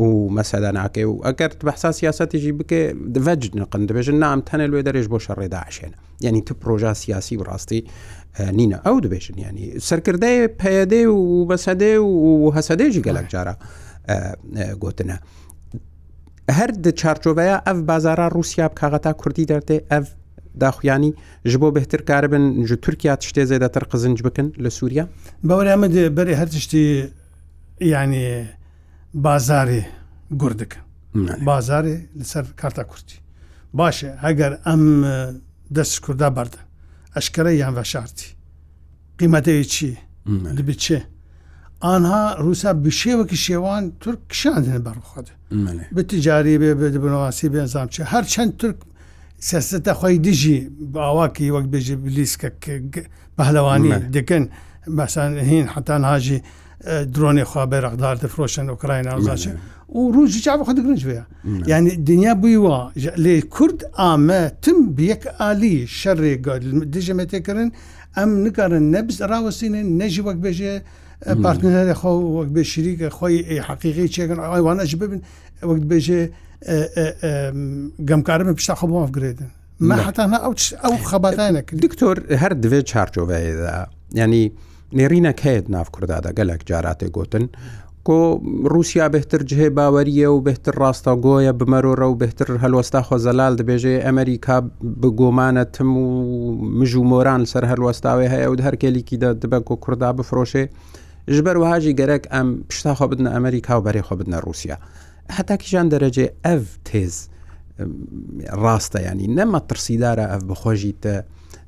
و 0.00 0.04
مەسەدا 0.36 0.70
ناکێ 0.80 1.04
و 1.10 1.14
ئەگەر 1.26 1.50
بەحسا 1.66 1.90
سیاستێکی 2.00 2.52
بکێ 2.58 2.82
دڤج 3.14 3.42
نقند 3.54 3.88
دەبێژن 3.90 4.16
نام 4.24 4.40
تەنە 4.50 4.66
لێ 4.72 4.82
دەرێش 4.86 5.06
بۆ 5.12 5.18
شەڕێدا 5.26 5.60
عشێنە 5.68 5.98
یعنی 6.20 6.40
تو 6.42 6.54
پرۆژا 6.62 6.92
سیاسی 6.94 7.36
بڕاستی 7.38 7.82
نینە 8.40 8.78
ئەو 8.86 9.00
دەبێشن 9.00 9.38
ینی 9.38 9.66
سەرکردای 9.88 10.48
پەیەدێ 10.58 11.04
و 11.08 11.46
بەسەدێ 11.50 11.94
و 12.02 12.52
هەسەدێژی 12.56 13.02
گەلک 13.06 13.26
جارە 13.32 13.54
گوتنە. 14.82 15.16
هەر 16.58 16.70
چارچۆبەیە 17.00 17.56
ئەف 17.66 17.78
بازارە 17.88 18.26
رووسیا 18.34 18.66
بکغەتا 18.72 19.12
کوردی 19.20 19.46
دەردێ 19.52 19.76
ئەف 19.92 20.06
داخوایانی 20.60 21.10
ji 21.50 21.56
بۆ 21.62 21.68
بهتر 21.78 22.00
کاربن 22.10 22.66
ji 22.68 22.76
تورکیا 22.84 23.14
تشتێ 23.16 23.44
زێدەتر 23.50 23.84
قزنج 23.92 24.22
بکن 24.26 24.48
لە 24.64 24.68
سووریا 24.76 25.04
بەوەرامە 25.48 25.86
بەری 26.16 26.34
هەر 26.40 26.48
تشتی 26.54 26.84
ینی 27.94 28.28
بازارێ 29.26 29.82
گردەکە 30.42 30.78
بازارێ 31.48 31.96
لەسەر 32.18 32.44
کارتا 32.60 32.82
کورتی 32.90 33.16
باشە 33.80 34.10
ئەگەر 34.24 34.52
ئەم 34.68 34.82
دەست 35.76 35.96
کووردا 36.04 36.28
بەردە 36.36 36.62
ئەشکرە 37.16 37.50
یان 37.62 37.74
بەشارتی 37.78 38.26
قیمەتەیەکی 39.18 39.90
لەبێت 40.58 40.80
چێ 40.84 40.98
آنها 41.94 42.22
روسا 42.44 42.70
بشێوەکی 42.84 43.38
شێوان 43.46 43.82
تورک 44.02 44.20
کشاندن 44.30 44.78
بەڕخۆت 44.86 45.28
بتیجاری 45.96 46.54
بێ 46.62 46.70
بێ 46.80 46.88
بنەواسی 47.04 47.46
بێنزانام 47.52 47.88
چێ 47.94 48.02
هەر 48.12 48.24
چەند 48.32 48.52
تورک 48.60 48.78
سیاستە 49.48 49.92
خۆی 49.98 50.16
دژی 50.26 50.58
باواکی 50.94 51.52
وەک 51.54 51.66
بێژی 51.72 51.96
بلیسکە 52.04 52.48
بەهلەوانی 53.38 53.92
دەکەن 54.16 54.44
بەسان 54.96 55.30
هین 55.50 55.66
حتان 55.74 56.02
هاژی 56.10 56.38
درۆنێ 56.86 57.44
خوا 57.50 57.64
بەرەقدار 57.72 58.14
دەفرۆشن 58.22 58.66
ئۆکراین 58.72 59.06
ئازاش 59.14 59.42
و 59.98 60.00
ڕوژی 60.16 60.40
چاوە 60.46 60.64
خەدەگرنج 60.68 61.02
بێ 61.08 61.20
یعنی 61.70 61.90
دنیا 62.10 62.32
بوویوە 62.42 62.78
لێ 63.24 63.34
کورد 63.54 63.78
ئامە 64.00 64.40
تم 64.64 64.78
بەک 64.98 65.22
عالی 65.42 65.76
شەڕێ 66.00 66.32
دژەمەتێکردن 66.94 67.70
ئەم 68.16 68.30
نکارن 68.44 68.84
نەبز 68.94 69.16
ڕاوەسینە 69.30 69.80
نەژی 70.00 70.22
وەک 70.28 70.38
بێژێ 70.44 70.72
پارتنەرە 71.44 71.94
خۆ 72.00 72.10
وەک 72.38 72.48
بێ 72.54 72.62
شیریکە 72.72 73.08
خۆی 73.18 73.36
حقیقی 73.68 74.06
چێکن 74.14 74.38
ئەوانەش 74.56 74.92
ببن 75.02 75.20
وەک 75.70 75.82
بێژێ 75.90 76.20
گەمکارمە 78.08 78.52
پشتا 78.58 78.74
خۆ 78.78 78.86
بۆفگرێتن 78.92 79.48
مە 79.88 79.94
حتاە 80.06 80.26
ئەو 80.44 80.52
ئەو 80.84 80.94
خەباتانە 81.10 81.60
دکتۆر 81.84 82.16
هەر 82.42 82.52
دوێ 82.62 82.80
چارچۆڤەیەدا 82.90 83.76
ینی 84.20 84.44
نێرینەک 84.98 85.38
هەیە 85.46 85.62
ناف 85.74 85.88
کوردادە 85.94 86.30
گەلک 86.38 86.60
جاراتێ 86.70 87.08
گوتن 87.16 87.44
کۆ 88.06 88.20
رووسیا 88.72 89.06
بهتر 89.16 89.40
جهێ 89.50 89.68
باوەریە 89.78 90.28
و 90.34 90.40
بهتر 90.48 90.74
ڕاستەگۆیە 90.82 91.52
بمەرۆرە 91.60 92.06
و 92.12 92.14
بهتر 92.24 92.48
هەلوەستا 92.62 93.00
خۆزەلال 93.08 93.54
دەبێژێ 93.60 93.94
ئەمریکا 94.06 94.56
بگۆمانە 95.02 95.64
تم 95.74 95.90
و 95.96 96.06
مژ 96.78 96.92
و 96.96 97.02
مۆران 97.10 97.42
سەر 97.52 97.64
هەلوەستاوی 97.70 98.28
هەیە 98.34 98.48
و 98.50 98.54
هەرکێلیکی 98.66 99.16
دە 99.22 99.30
دەبە 99.42 99.60
کۆ 99.68 99.74
کووردا 99.84 100.10
بفرۆشێ 100.18 100.64
ژبەر 101.34 101.56
وهاژی 101.62 101.96
گەرەک 102.00 102.24
ئەم 102.34 102.48
پشتاخوا 102.68 103.06
بدنە 103.10 103.30
ئەمریکا 103.36 103.74
و 103.78 103.82
بەرێخوا 103.86 104.14
بدنە 104.20 104.38
رووسیا 104.44 104.76
هەتاکیژان 105.36 105.86
دەرەجێ 105.92 106.26
ئەف 106.46 106.64
تێز 106.88 107.14
ڕاستە 108.62 109.00
ینی 109.08 109.28
نەمە 109.38 109.60
ترسیدارە 109.70 110.24
ئەف 110.32 110.42
بخۆژیتە 110.50 111.16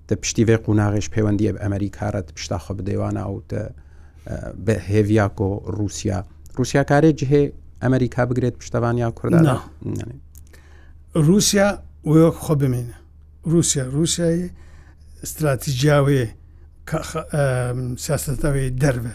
دە 0.08 0.14
پشتیێ 0.22 0.56
قوناغش 0.66 1.06
پەیوەندی 1.14 1.52
بە 1.54 1.58
ئەمریکارەت 1.62 2.28
پشتاخە 2.36 2.72
بدەیوانە 2.78 3.22
ئەوتە 3.26 3.62
بە 4.66 4.74
هێڤیاکۆ 4.90 5.50
رووسیا 5.76 6.18
رووسیا 6.56 6.82
کارێک 6.90 7.14
جهێ 7.20 7.42
ئەمریکا 7.82 8.22
بگرێت 8.30 8.54
پشتەوانیا 8.60 9.08
کوردان 9.18 9.44
رووسیا 11.26 11.68
وەک 12.12 12.36
خۆ 12.44 12.54
بمێنە 12.62 12.96
رووسیا 13.52 13.84
رووسایی 13.94 14.44
استراتیژیاوێ 15.24 16.22
سیاستەوەی 18.06 18.68
دەربە 18.82 19.12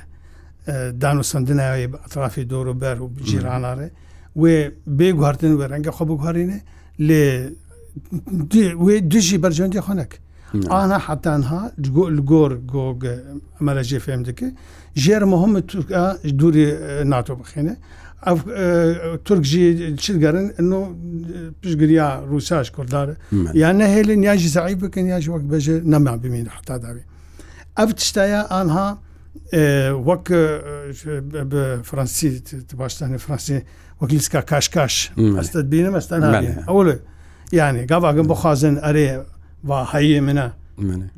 دان 1.02 1.18
و 1.22 1.24
سندناوی 1.32 1.88
بە 1.92 1.98
ئەطرافی 2.04 2.44
دۆر 2.52 2.68
و 2.72 2.76
بەر 2.82 2.98
و 3.04 3.08
جیرانارێ 3.30 3.90
وێ 4.42 4.56
بێ 4.98 5.10
گواردن 5.18 5.54
وە 5.60 5.66
ڕەنگە 5.72 5.92
خۆ 5.98 6.04
بگوارینێ 6.10 6.60
لێ 7.08 7.24
وێ 8.86 8.96
دژی 9.14 9.38
بەرجەندی 9.44 9.82
خۆنک 9.88 10.12
ئانا 10.54 10.98
حتانها 11.08 11.60
گۆر 12.32 12.54
گۆگ 12.74 13.02
ئەمەرە 13.58 13.84
جێ 13.90 14.00
فێم 14.06 14.22
دکە 14.28 14.48
ژێر 15.04 15.24
مهم 15.34 15.54
تورکا 15.72 16.04
دووری 16.40 16.68
ناتۆ 17.12 17.34
بخێنێ 17.40 17.76
ئەف 18.28 18.40
تورک 19.26 19.44
چگەرن 20.04 20.48
پشگریا 21.62 22.10
رووساش 22.30 22.68
کورددارە 22.76 23.16
یان 23.64 23.76
نەهێلن 23.82 24.22
یاژی 24.30 24.50
زعی 24.56 24.76
بکەن 24.84 25.06
یاژ 25.14 25.24
وەک 25.34 25.44
بەژێ 25.52 25.76
نەمان 25.94 26.18
بمین 26.24 26.48
حتا 26.56 26.76
داوی 26.86 27.04
ئەف 27.80 27.90
تشتایە 28.00 28.42
ئانها 28.54 28.88
وەک 30.10 30.26
فرانسی 31.90 32.30
باشتانە 32.82 33.18
فرانسی 33.26 33.58
وەک 34.02 34.10
لیسکا 34.16 34.42
کاشکاش 34.52 34.96
ئەستت 35.40 35.66
بینە 35.74 35.90
مەستان 35.96 36.22
ئەوە 36.70 36.90
یعنی 37.60 37.82
گاواگەم 37.92 38.28
بخوازن 38.32 38.76
ئەرێ 38.88 39.08
ва 39.70 39.80
ҳайи 39.92 40.20
мина 40.28 40.46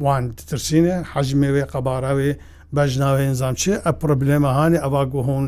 ван 0.08 0.24
тирсине 0.50 0.96
ҳаҷмеве 1.14 1.64
қабараве 1.74 2.30
бажнаве 2.78 3.24
низам 3.32 3.56
чи 3.62 3.72
а 3.86 3.92
проблема 4.04 4.50
ҳани 4.60 4.78
ава 4.88 5.02
гуҳун 5.14 5.46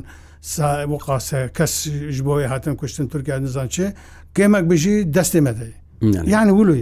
вуқасе 0.94 1.42
кас 1.58 1.72
ji 2.16 2.22
бо 2.22 2.34
ҳатин 2.52 2.76
куштин 2.82 3.08
туркия 3.10 3.38
низам 3.40 3.68
чи 3.68 3.84
кемак 4.36 4.66
bijî 4.72 4.96
destê 5.14 5.40
me 5.46 5.54
de 5.60 5.68
yani 6.34 6.52
wûlû 6.60 6.76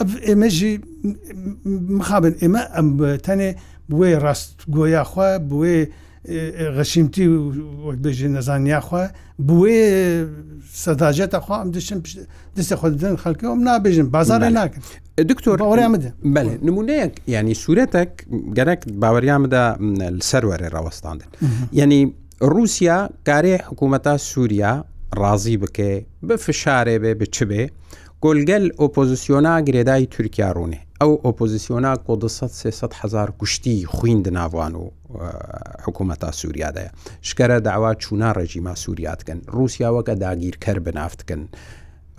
ev 0.00 0.10
ême 0.32 0.48
jî 0.50 0.72
mixabin 1.98 2.34
ême 2.46 2.62
em 2.80 2.86
tenê 3.26 3.50
wê 3.98 4.10
rast 4.22 4.54
goya 4.68 5.02
xwe 5.12 5.28
bi 5.48 5.54
wê 5.64 5.88
غەشیمتی 6.76 7.26
وەک 7.86 7.98
بێژی 8.04 8.28
نەزانیاخوا 8.36 9.04
بێ 9.48 9.76
سەداجێتە 10.84 11.38
خوا 11.44 11.56
ئەم 11.62 11.70
دشم 11.76 12.00
دەستی 12.56 12.76
خودن 12.80 13.16
خەکەەوە 13.24 13.54
نابێژن 13.68 14.08
بازارە 14.16 14.48
ناکەن 14.58 14.82
دکتۆر 15.30 15.58
ئەوریامدە 15.66 16.10
بەێ 16.34 16.54
نمونەیەک 16.68 17.12
ینی 17.34 17.54
سوورەتێک 17.62 18.10
گەرەک 18.56 18.80
باوەریامدا 19.02 19.64
سەر 20.30 20.44
وەرێ 20.50 20.68
ڕەوەستاندن 20.74 21.28
یعنی 21.78 22.00
رووسیا 22.50 22.98
کارێ 23.28 23.54
حکوومەتە 23.68 24.12
سووریا 24.30 24.74
ڕازی 25.20 25.56
بکێ 25.62 25.92
بە 26.26 26.34
فشارێ 26.46 26.96
بێ 27.02 27.12
بچ 27.20 27.36
بێ 27.50 27.62
گۆلگەل 28.24 28.64
ئۆپۆزیسیۆنا 28.82 29.52
گرێدای 29.68 30.06
تورکیا 30.14 30.48
ڕوونێ 30.56 30.80
ئەو 31.00 31.12
ئۆپۆزیسیۆنا 31.24 31.92
هزار 33.00 33.28
گشتی 33.40 33.76
خوین 33.94 34.18
دناوان 34.26 34.74
و 34.74 34.84
حکوومەتا 35.84 36.30
سووریادەیە 36.38 36.90
شکرە 37.28 37.58
داوا 37.68 37.90
چوونا 38.02 38.30
ڕێژیما 38.38 38.74
سووریاتکن 38.82 39.38
رووسیاوەکە 39.56 40.14
داگیرکەر 40.24 40.78
بنافتکن. 40.86 41.42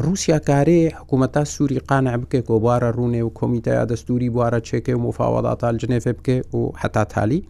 رووسیا 0.04 0.40
کارێ 0.50 0.82
حکوومەتا 1.00 1.44
سووری 1.54 1.80
قانع 1.90 2.18
بکە 2.22 2.40
کۆبارە 2.48 2.90
ڕوونێ 2.98 3.22
و 3.28 3.36
کۆمیتەیە 3.40 3.84
دەستوری 3.92 4.30
بوارە 4.36 4.60
چێکێ 4.70 4.90
و 4.96 5.00
مفاوەڵاتال 5.08 5.76
جنێفێ 5.82 6.14
بکە 6.18 6.38
و 6.56 6.62
هەتا 6.82 7.04
تالی 7.14 7.42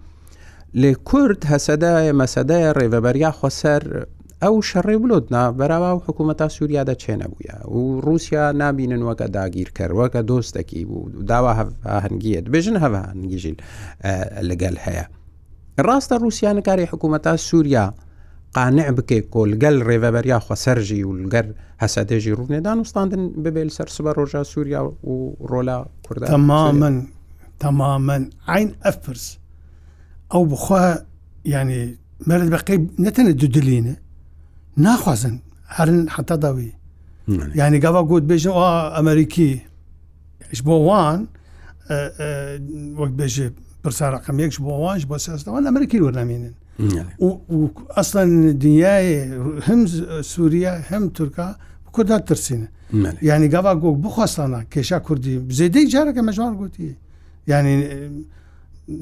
لێ 0.82 0.94
کورد 1.10 1.42
هەسەدای 1.54 2.10
مەسەدای 2.22 2.66
ڕێڤەبەریا 2.78 3.32
خۆسەر 3.40 3.84
ئەو 4.44 4.62
شەڕێ 4.72 4.96
بلۆت 5.04 5.26
بەراوا 5.60 5.92
و 5.96 6.00
حکوومەتە 6.06 6.48
سووریادا 6.56 6.94
چێنە 7.04 7.28
بووە 7.32 7.56
و 7.74 8.02
رووسیا 8.06 8.52
نبینن 8.62 9.02
وەکە 9.10 9.28
داگیرکەر 9.36 9.92
وەکە 10.00 10.22
دۆستەکی 10.30 10.86
بوو 10.90 11.10
داوا 11.32 11.52
هەنگیت 12.06 12.46
بێژن 12.54 12.76
هەوانگیژیل 12.84 13.58
لەگەل 14.50 14.76
هەیە 14.86 15.06
ڕاستە 15.88 16.16
رووسیانە 16.24 16.62
کاری 16.68 16.86
حکوومەتە 16.92 17.36
سووریا 17.48 17.86
قانع 18.56 18.92
بکەیت 18.98 19.26
کۆلگەل 19.36 19.78
ڕێڤەبەریا 19.90 20.40
خۆسەرژی 20.46 21.02
و 21.08 21.12
لەگەر 21.24 21.46
هەسەدێژی 21.84 22.34
ڕوونێدان 22.40 22.78
وستاندن 22.84 23.22
ببێت 23.44 23.70
سەر 23.78 23.88
سبە 23.96 24.12
ڕۆژە 24.18 24.42
سووریا 24.52 24.82
و 25.10 25.14
ڕۆلا 25.52 25.78
کوردە 26.08 26.26
تەمامەن 26.36 26.96
تەمامەن 27.64 28.24
عین 28.54 28.70
ئەفرس 28.86 29.26
ئەو 30.32 30.44
بخوا 30.52 30.86
ینی 31.54 31.84
مەرد 32.28 32.48
بەقی 32.56 32.78
نەتەنە 33.06 33.32
دودلینە 33.42 33.96
ناخوازن 34.80 35.36
هەرن 35.78 36.10
حتا 36.10 36.36
داوی 36.36 36.72
ینی 37.60 37.80
گاوا 37.80 38.02
گوت 38.10 38.24
بێژن 38.30 38.52
ئەمریکی 38.98 39.52
ش 40.58 40.62
بۆ 40.68 40.74
وان 40.88 41.20
وەک 43.00 43.12
بێژێ 43.20 43.48
پرساڕقم 43.84 44.36
یەکش 44.44 44.58
بۆ 44.66 44.72
وانش 44.84 45.04
بۆ 45.12 45.16
سەوان 45.24 45.64
ئەمریکی 45.70 46.00
وەرنامێنن 46.06 46.56
ئەسڵەن 47.98 48.30
دنیای 48.64 49.08
هەم 49.68 49.82
سووریا 50.32 50.74
هەم 50.90 51.04
تورکا 51.18 51.48
کودا 51.96 52.18
ترسینە 52.30 52.68
ینی 53.30 53.48
گاوا 53.54 53.74
گۆک 53.84 53.96
بخواستانە 54.06 54.60
کێشا 54.74 54.94
کوردی 55.08 55.36
زێدەی 55.60 55.86
جارەکە 55.94 56.22
مەژوار 56.28 56.54
گوتی 56.62 56.90
ینی 57.52 57.76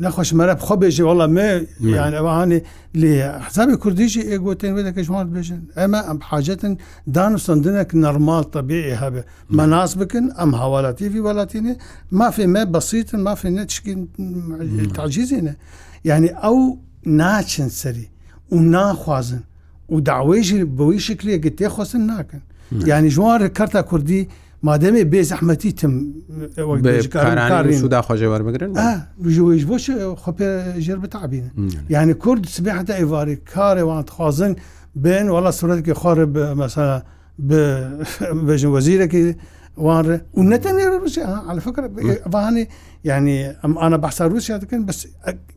نەخۆشمەرە 0.04 0.54
بخۆ 0.60 0.76
بێژێ 0.82 1.04
وڵە 1.10 1.28
مێ 1.36 1.50
یان 1.96 2.14
ئەوانێ 2.20 2.60
لێ 3.02 3.14
حسابی 3.46 3.76
کوردیشی 3.84 4.22
ئێگوتێن 4.30 4.72
وێ 4.76 4.82
دەکەشمان 4.90 5.26
بێژن 5.34 5.62
ئەمە 5.78 6.02
ئەم 6.08 6.20
حاجەتن 6.30 6.74
دانوستندنێک 7.16 7.90
نەرمال 8.04 8.44
تەبێ 8.54 8.82
هەبێ 9.02 9.22
مەناس 9.58 9.92
بکن 10.00 10.26
ئەم 10.40 10.52
هاوالاتیوی 10.60 11.22
وڵاتینێ 11.28 11.74
مافێ 12.20 12.46
مە 12.56 12.62
بەسیتن 12.74 13.20
مافێ 13.28 13.50
نەچکین 13.58 14.00
تاجیزیینە 14.98 15.54
یعنی 16.10 16.30
ئەو 16.44 16.58
ناچن 17.20 17.70
سەری 17.82 18.08
و 18.54 18.58
ناخوازن 18.76 19.42
و 19.94 19.96
داوێژی 20.10 20.60
بەوەی 20.78 21.00
شکلێک 21.08 21.44
تێخواستن 21.60 22.04
ناکەن 22.14 22.44
یعنی 22.92 23.10
ژوان 23.16 23.42
کارتا 23.58 23.82
کوردی 23.92 24.22
مادەمێ 24.66 25.04
بێ 25.12 25.22
زەحمەتی 25.32 25.72
تم 25.80 25.94
سوداخواۆژێ 27.84 28.28
وەربگرن 28.34 28.70
ژش 29.36 29.64
بۆ 29.70 29.76
خۆپێ 30.24 30.50
ژێر 30.86 31.00
بتابین 31.06 31.46
یعنی 31.96 32.14
کورد 32.24 32.44
سبێ 32.58 32.72
حتا 32.80 32.94
ئێواری 33.02 33.36
کارێوان 33.54 34.04
خوازن 34.16 34.54
بێن 35.04 35.28
وڵا 35.34 35.52
سورەتێکی 35.60 35.94
خۆرە 36.02 36.26
مەسا 36.62 36.86
بێژن 38.48 38.72
وەزیرەکی 38.76 39.24
وانرە 39.86 40.18
و 40.40 40.42
نەتەنێ 40.52 40.86
رووسیا 40.94 41.28
ئەلفکرڕوانێ 41.50 42.64
یعنی 43.10 43.38
ئەم 43.64 43.74
ئاە 43.82 43.98
بەسا 44.04 44.24
رووسیا 44.32 44.56
دەکەن 44.64 44.82
بەس 44.88 45.00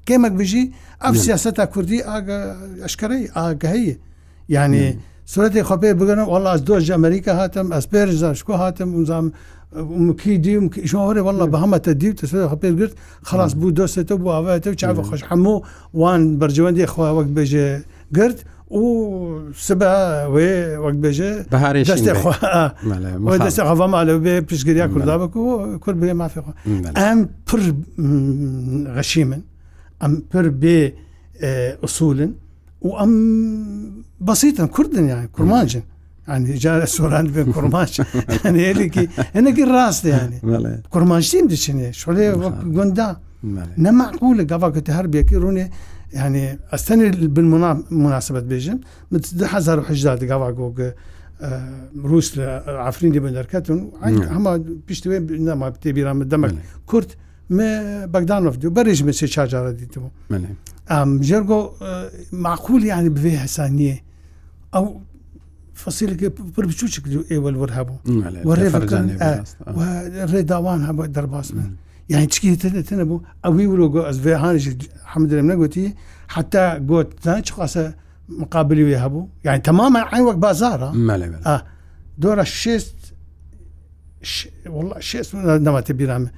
کێمەک 0.08 0.32
بژی 0.40 0.64
ئەف 1.04 1.14
سیاسەتا 1.26 1.64
کوردی 1.74 2.00
ئاگە 2.10 2.38
ئەشکەی 2.84 3.22
ئاگەهەیە 3.36 3.96
یعنی 4.56 4.84
صورتی 5.32 5.62
خۆپێ 5.68 5.90
بگەنم 6.00 6.26
وڵ 6.32 6.44
ئەس 6.52 6.60
دۆژ 6.68 6.84
ئەمریکا 6.96 7.32
هاتم 7.40 7.66
ئەس 7.74 7.84
پێر 7.92 8.08
زاشکۆ 8.22 8.54
هاتم 8.62 8.88
وزام 9.00 9.26
کی 10.20 10.32
دیم 10.44 10.64
شماوەێ 10.90 11.20
وڵە 11.26 11.46
بە 11.52 11.58
هەمەتە 11.64 11.90
دیوتە 12.00 12.24
سێ 12.30 12.38
خپێر 12.52 12.72
گرت 12.80 12.94
خلاص 13.28 13.52
بوو 13.58 13.76
دۆستێتە 13.78 14.14
بۆ 14.22 14.28
ئاوایەتە 14.36 14.68
و 14.72 14.80
چاوە 14.82 15.02
خۆش 15.08 15.20
هەموو 15.30 15.56
وان 16.00 16.20
بەرجەوەندی 16.40 16.86
خۆی 16.92 17.12
وەک 17.18 17.28
بێژێ 17.36 17.68
گرت 18.16 18.38
و 18.80 18.84
سبە 19.68 19.92
وێ 20.34 20.52
وەک 20.84 20.96
بێژێ 21.02 21.32
بەهارێ 21.54 21.80
دەستێ 21.90 22.14
خەڵام 23.68 23.92
لە 24.08 24.14
بێ 24.24 24.34
پشگریا 24.48 24.86
کووردا 24.92 25.16
بکو 25.22 25.40
و 25.40 25.54
کورد 25.82 25.96
بێ 26.02 26.12
مافێخوا 26.20 26.52
ئەم 27.02 27.18
پر 27.46 27.60
غەشی 28.96 29.24
من 29.30 29.42
ئەم 30.02 30.12
پر 30.30 30.46
بێ 30.62 30.78
ئوسولن 31.82 32.32
و 32.86 32.88
ئەم 33.00 33.12
بەسیتم 34.28 34.68
کوردن 34.76 35.06
یان 35.12 35.20
کورمانجن 35.36 35.84
ئەجارە 36.32 36.86
سۆران 36.96 37.26
بێن 37.34 37.46
کوڕماچ 37.56 37.92
هەنێکی 38.46 39.04
هەنێکی 39.36 39.64
ڕاستیانێ 39.74 40.38
کوڕمانشتیم 40.92 41.46
دچینێ 41.52 41.88
شۆلێ 42.00 42.24
گوندا 42.76 43.08
نەماقول 43.84 44.34
لە 44.40 44.44
گەواکەتی 44.52 44.92
هەر 44.98 45.06
بێکی 45.14 45.36
ڕوونێ 45.42 45.66
یعنی 46.20 46.44
ئەستەنێ 46.72 47.06
بن 47.36 47.46
مناسبەت 48.04 48.44
بێژم 48.52 48.78
هزار 49.54 49.78
گەواگۆگە 50.30 50.88
رووس 52.10 52.28
لە 52.38 52.46
ئافرین 52.84 53.10
دی 53.14 53.20
بەندەرکەتون 53.24 53.78
هەما 54.36 54.52
پشتێ 54.86 55.18
نەما 55.48 55.66
تێبیرامە 55.84 56.24
دەمەل 56.32 56.52
کورت 56.90 57.10
بەگدانۆفتی 58.14 58.66
و 58.68 58.72
بەرێژمە 58.76 59.12
سێ 59.18 59.26
چاجارە 59.34 59.72
دیتەوە 59.80 60.08
جێرگۆ 61.28 61.60
معقولی 62.44 62.86
یانی 62.94 63.10
بێ 63.22 63.32
هەسانیە 63.44 63.96
ئەو 64.74 64.84
فسیلێکی 65.82 66.28
پر 66.54 66.64
بچوچک 66.70 67.04
ئێوە 67.30 67.50
وەر 67.60 67.70
هەبوو 67.78 67.98
ڕێداوان 70.32 70.80
هەبوو 70.88 71.06
دەرباسن 71.16 71.58
یان 72.12 72.26
چکیتەنە 72.34 73.04
بوو 73.08 73.20
ئەوی 73.44 73.66
وروگۆ 73.72 74.00
ئەسێ 74.08 74.34
هاانیشی 74.42 74.72
حمدرم 75.12 75.46
نەگوتی 75.52 75.86
حتا 76.34 76.62
گوت 76.90 77.10
چ 77.46 77.48
خاصە 77.56 77.82
مقابلی 78.42 78.84
وێ 78.88 78.96
هەبوو 79.04 79.22
یعنی 79.46 79.60
تەمامە 79.68 80.00
ئای 80.12 80.22
وەک 80.28 80.36
بازارە 80.46 80.90
دۆرە 82.22 82.44
شست 82.60 82.98
شست 85.10 85.30
نەماتە 85.66 85.92
بیرامە 85.98 86.28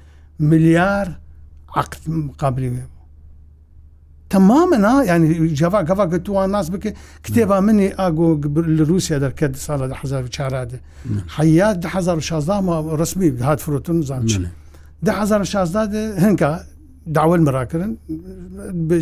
ملیار 0.50 1.06
عقت 1.80 2.00
مقابلی 2.30 2.68
وێ 2.74 2.80
بوو 2.90 3.01
تەمامنا 4.32 4.92
ینی 5.10 5.28
جاوا 5.60 5.80
گەوا 5.90 6.04
گەتووان 6.12 6.48
ناس 6.56 6.66
بکە 6.74 6.90
کتێبا 7.26 7.58
منی 7.66 7.88
ئاگۆ 8.00 8.28
لە 8.78 8.82
رووسیا 8.90 9.18
دەکە 9.24 9.46
ساڵە 9.66 9.86
لە 9.92 9.96
حزار 10.02 10.24
چارادە 10.36 10.78
حیات 11.36 11.76
ده 11.82 11.88
16 12.20 12.96
ڕسمی 13.00 13.28
هاات 13.46 13.60
فرۆتون 13.64 13.98
زانچنێ 14.10 14.50
ده 15.04 15.44
16 15.44 15.90
هەنکە 16.24 16.50
داول 17.16 17.40
مراکردن 17.48 17.92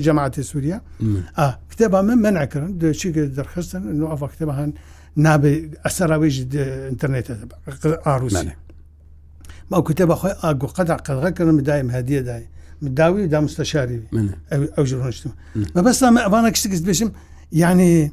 جەماعتی 0.07 0.43
سووریا 0.51 0.79
کتێبا 1.71 2.01
من 2.09 2.15
منعکردن 2.27 2.71
دچی 2.81 3.09
دەرخستن 3.39 3.83
ئەف 4.13 4.23
کتێبە 4.33 4.55
هەن 4.61 4.71
نابێ 5.27 5.53
ئەسەراویژ 5.85 6.35
ئینتەرنێتە 6.89 7.33
ئاروسانێ 8.07 8.55
ماو 9.71 9.83
کتێبە 9.91 10.15
خۆی 10.21 10.33
ئاگۆ 10.43 10.67
قەدا 10.77 10.95
قەدغەکردن 11.07 11.55
بدایم 11.61 11.91
هەدیە 11.99 12.23
دای 12.29 12.45
داوی 12.89 13.27
دا 13.29 13.41
مستەشاری 13.41 14.01
ئەو 14.77 14.85
ژڕۆشتم 14.89 15.33
مەبەستامە 15.77 16.21
ئەوانە 16.27 16.51
کشتکەست 16.55 16.85
بێشم 16.89 17.11
یعنی 17.53 18.13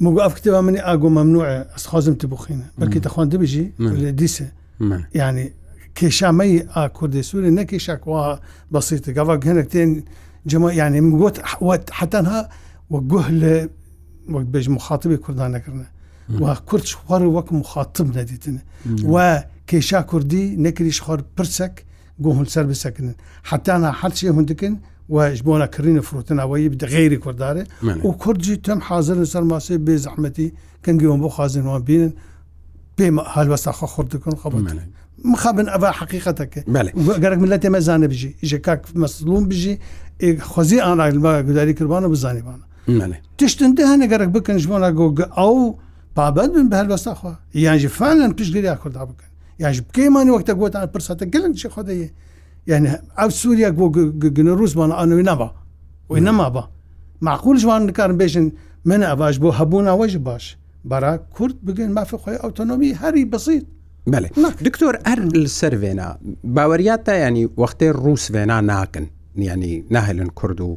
مگو 0.00 0.18
ئەف 0.24 0.34
کتێبا 0.38 0.60
منی 0.66 0.80
ئاگۆ 0.88 1.08
مەمنوعە 1.16 1.72
ئەسخوازم 1.74 2.14
تبخینە 2.22 2.66
بەکی 2.80 3.00
تەخواان 3.06 3.28
دەبژی 3.32 3.66
لە 4.02 4.10
دیسە 4.20 4.44
یعنی 5.20 5.44
کێشامەی 5.98 6.52
ئا 6.74 6.82
کوردی 6.96 7.22
سووری 7.28 7.50
نەکیشاکوا 7.58 8.22
بەسیتە 8.72 9.10
گەوا 9.16 9.34
هەنێک 9.50 9.68
تێن 9.72 9.90
جمە 10.50 10.68
یعنی 10.80 11.00
مگوت 11.10 11.36
حتەنها 12.00 12.40
وەگوه 12.92 13.26
لە 13.40 13.54
وەک 14.34 14.46
بێژ 14.52 14.66
مخاطبی 14.78 15.16
کوردان 15.24 15.48
نەکردە 15.56 15.86
و 16.42 16.44
کورد 16.68 16.84
خوار 16.98 17.22
وەک 17.36 17.48
مخاطب 17.62 18.06
نەدیتن 18.18 18.56
و 19.12 19.14
کێشا 19.70 20.00
کوردی 20.10 20.44
نەکریش 20.64 20.98
خوار 21.04 21.20
پرسەک 21.36 21.74
گو 22.22 22.30
هەن 22.38 22.48
سەر 22.54 22.64
بسەکنن 22.72 23.14
حتانا 23.42 23.90
حەچی 24.00 24.28
هەن 24.28 24.44
دکن 24.52 24.76
و 25.08 25.34
ji 25.34 25.42
bona 25.44 25.68
kirînê 25.70 26.02
firotin 26.02 26.36
awayî 26.38 26.72
bi 26.72 26.76
xêrî 26.76 27.18
kurdarê 27.20 27.64
û 28.04 28.18
Kurd 28.18 28.40
jî 28.40 28.62
tem 28.62 28.80
hazirin 28.80 29.24
ser 29.24 29.42
masê 29.42 29.86
bê 29.86 29.96
zehmetî 29.96 30.54
kengî 30.84 31.04
wan 31.10 31.22
bo 31.22 31.28
xazin 31.38 31.62
wan 31.62 31.86
bînin 31.86 32.14
pê 32.98 33.26
helwesta 33.36 33.70
xwe 33.70 33.86
xurt 33.94 34.12
dikin 34.12 34.30
xebatine. 34.44 34.82
mixabin 35.24 35.66
eva 35.78 35.90
heqîqeteke 35.92 36.60
gerek 37.20 37.38
milletê 37.44 37.68
me 37.70 37.80
zane 37.80 38.10
bijî 38.10 38.34
ji 38.42 38.62
kak 38.62 38.84
meslûm 38.94 39.50
bijî 39.50 39.78
ê 40.20 40.30
xwezî 40.50 40.82
ana 40.82 41.08
gudarî 41.40 41.74
kirbana 41.74 42.12
bizanî 42.12 42.42
bana 42.46 43.14
tiştin 43.38 43.76
de 43.76 43.86
hene 43.86 44.06
gerek 44.06 44.34
bikin 44.34 44.58
ji 44.58 44.64
wana 44.64 44.90
go 44.90 45.06
ew 45.46 45.60
pabend 46.14 46.54
bin 46.54 46.70
bi 46.70 46.74
helwesta 46.74 47.12
xwe 47.12 47.32
yan 47.54 47.76
jî 47.78 47.88
fenlen 47.88 48.36
piştgiriya 48.36 48.78
kurda 48.78 49.02
bikin 49.10 49.30
یاش 49.64 49.80
بکەیمان 49.86 50.28
وەختە 50.34 50.52
گوتان 50.60 50.86
پرسەتە 50.94 51.24
گەلک 51.34 51.52
چی 51.60 51.68
خۆدەیە 51.74 52.08
یعنی 52.70 52.88
ئەو 53.18 53.28
سووریا 53.40 53.70
گۆگنە 54.22 54.52
ڕوزمان 54.60 54.90
ئەنوی 54.98 55.24
نەبا 55.30 55.48
وی 56.10 56.20
نەمابە 56.28 56.62
معقول 57.26 57.56
جوان 57.62 57.82
نکارن 57.86 58.16
بێژن 58.20 58.46
من 58.90 59.00
ئەواش 59.10 59.36
بۆ 59.42 59.48
هەبوون 59.58 59.86
ئەوەش 59.90 60.14
باش 60.28 60.44
بەرا 60.90 61.12
کورد 61.36 61.56
بگەن 61.66 61.90
مافی 61.96 62.16
خۆی 62.22 62.38
ئۆتۆنۆمی 62.44 62.92
هەری 63.02 63.24
بسییت 63.32 63.64
بله 64.12 64.28
دکتۆر 64.66 64.94
ئەر 65.06 65.18
سەرێنا 65.58 66.08
باوەریات 66.56 67.00
تا 67.06 67.14
ینی 67.26 67.44
وەختێ 67.60 67.88
ڕوسێنا 68.04 68.58
ناکن 68.70 69.06
ینی 69.48 69.74
ناهلن 69.94 70.30
کورد 70.38 70.60
و 70.60 70.76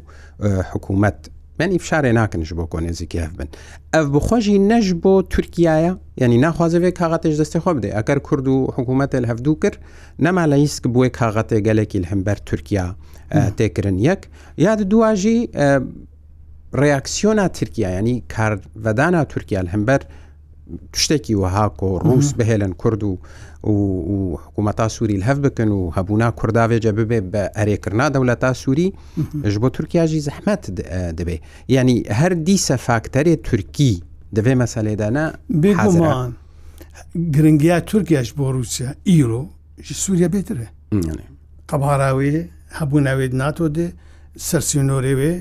حکوومەت 0.70 1.18
من 1.60 1.70
ئیفشارێ 1.76 2.12
ناکنش 2.12 2.50
بۆ 2.56 2.64
کۆنێزی 2.72 3.06
کف 3.12 3.30
بن 3.38 3.48
ئەف 3.94 4.06
بخۆشی 4.14 4.56
نەش 4.70 4.86
بۆ 5.02 5.14
تورکایە 5.32 5.92
ینی 6.22 6.38
ناخوازەوێت 6.44 6.94
کاغاتێش 7.00 7.34
دەستی 7.40 7.60
خۆ 7.64 7.70
بدێ 7.76 7.90
ئەگەر 7.98 8.18
کورد 8.26 8.46
و 8.48 8.56
حکوومەت 8.76 9.10
هەفتوو 9.30 9.60
کرد 9.62 9.76
نەما 10.24 10.44
لە 10.50 10.56
هیسک 10.62 10.82
بووی 10.94 11.10
کاغاتێ 11.20 11.58
گەلێکی 11.66 11.98
هەمبەر 12.12 12.38
تورکیا 12.48 12.86
تێکردن 13.58 13.98
یەک 14.08 14.20
یاد 14.66 14.80
دواژی 14.90 15.38
ڕیاکسیۆنا 16.80 17.46
ترکیا 17.58 17.90
ینی 17.98 18.14
کارڤدانا 18.34 19.22
تورکیا 19.32 19.60
هەمبەر 19.74 20.00
شتێکی 21.00 21.34
وەهاکۆ 21.42 21.90
ڕوس 22.06 22.28
بهێلن 22.38 22.74
کورد 22.82 23.02
و 23.04 23.12
و 23.62 24.36
حکوومەتا 24.42 24.86
سووری 24.94 25.22
هەف 25.28 25.38
بکەن 25.46 25.68
و 25.72 25.80
هەبوونا 25.96 26.28
کورداوێجە 26.40 26.92
ببێ 26.98 27.20
بە 27.32 27.42
ئەرێکردنا 27.58 28.06
دەولەتا 28.14 28.50
سووری 28.62 28.88
ژ 29.52 29.54
بۆ 29.62 29.68
تورکیاژی 29.76 30.20
زەحمەت 30.26 30.62
دەبێ 31.20 31.36
ینی 31.74 31.96
هەر 32.18 32.32
دیسە 32.46 32.76
فاکتەرێ 32.86 33.34
تورکی 33.46 33.92
دەبێ 34.36 34.54
مەسەلێدانا 34.64 35.24
بێمان 35.62 36.30
گرنگیا 37.34 37.76
تورکیاش 37.90 38.28
بۆ 38.38 38.44
رووسیا 38.54 38.90
ئیرۆ 39.10 39.42
سووریا 40.02 40.28
بێترێ 40.34 40.66
قەباراوێ 41.70 42.36
هەبوو 42.78 43.00
ناوێت 43.06 43.32
ناتۆ 43.42 43.64
دێ 43.76 43.86
سەرسیۆنۆرێوێ 44.48 45.34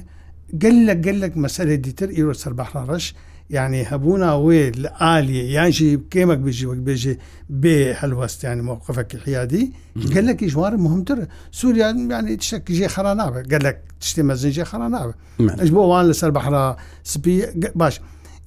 گەل 0.62 0.78
لە 0.88 0.94
گەلک 1.06 1.34
مەسەرێ 1.44 1.76
دیتر 1.86 2.10
ئیرۆ 2.18 2.34
سەر 2.44 2.54
بەحڕەش 2.60 3.06
یعنی 3.52 3.84
هەبوونا 3.86 4.34
وێ 4.46 4.64
لە 4.84 4.90
عالیە 5.04 5.44
یانشی 5.56 5.98
کێمەک 6.12 6.40
بژی 6.46 6.66
وەک 6.72 6.82
بێژێ 6.88 7.14
بێ 7.62 7.80
هەلوەستیانی 8.02 8.62
مووقفەکی 8.68 9.16
حیادی 9.26 9.74
گەلێکی 10.14 10.48
ژوارە 10.54 10.78
مهمتر 10.86 11.18
سووریان 11.52 11.96
یانی 12.12 12.38
شتێکژێ 12.48 12.88
خەرا 12.96 13.14
نابێت 13.22 13.46
گەلک 13.54 13.78
شتێ 14.10 14.22
مەزنجێ 14.30 14.64
خەرا 14.72 14.88
نابێت 14.96 15.16
ئەش 15.62 15.70
بۆ 15.76 15.82
وان 15.92 16.06
لەسەر 16.12 16.32
بەحرا 16.38 16.66
سپی 17.12 17.36
باش 17.80 17.96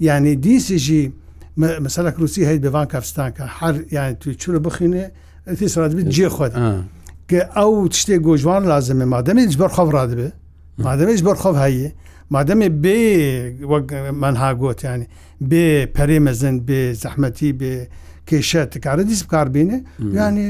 یعنی 0.01 0.33
دیسیژی 0.47 1.03
مەسەلە 1.85 2.11
کروسی 2.17 2.43
هەیت 2.51 2.63
بەوان 2.67 2.87
کافستانکە 2.93 3.45
هەر 3.59 3.75
یانی 3.97 4.15
توی 4.21 4.35
چورە 4.43 4.61
بخینێ 4.67 5.05
تی 5.59 5.69
سرات 5.75 5.93
بێت 5.97 6.09
جێ 6.17 6.29
خۆت 6.37 6.53
کە 7.31 7.41
ئەو 7.59 7.73
شتێک 8.01 8.21
گۆژوان 8.29 8.63
لازمێ 8.73 9.07
مادەمێت 9.15 9.57
بەرخەف 9.63 9.89
ڕادبێ 9.97 10.29
مادەمێت 10.89 11.21
بەرخەف 11.27 11.57
هەیە 11.65 11.91
مادەمێ 12.35 12.69
بێ 12.85 13.01
منها 14.23 14.51
گوتیانی 14.63 15.07
بێ 15.51 15.65
پەرێ 15.97 16.19
مەزن 16.27 16.57
بێ 16.69 16.83
زەحمەتی 17.03 17.51
بێ 17.61 17.73
کێشە 18.29 18.63
تکارە 18.75 19.03
دیس 19.11 19.21
بکار 19.27 19.47
بینێ 19.55 19.79
ینی 20.19 20.49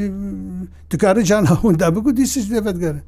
تکارە 0.92 1.20
جان 1.30 1.44
هەوندا 1.52 1.88
بگو 1.96 2.10
دیسیش 2.18 2.46
دەبەتگەرە 2.56 3.02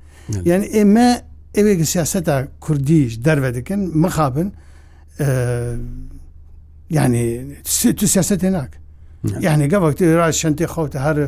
یعنی 0.51 0.67
ئێمە 0.77 1.09
ئێوێ 1.57 1.75
سیاسەتا 1.93 2.37
کوردیش 2.65 3.13
دەرەوە 3.27 3.51
دەکەن 3.57 3.81
مخابن 4.05 4.49
ینی 6.99 7.27
تو 7.99 8.05
سیاست 8.15 8.41
هێناک 8.47 8.71
یعنی 9.47 9.65
گەوەکتی 9.73 10.05
را 10.21 10.27
شەنتی 10.43 10.67
خەوتە 10.75 10.99
هەر 11.07 11.19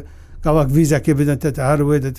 گاواک 0.44 0.68
ویزاکێ 0.76 1.12
بدەن 1.20 1.38
تە 1.42 1.62
هەر 1.70 1.80
وێ 1.88 1.98
دەت 2.04 2.18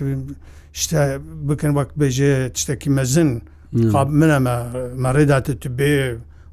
شتە 0.82 1.02
بکەن 1.48 1.72
وەک 1.78 1.90
بێژێ 2.00 2.34
شتێکی 2.62 2.90
مەزن. 2.98 3.32
منەمە 3.76 4.58
مەڕێداتت 5.04 5.68
بێ 5.78 6.00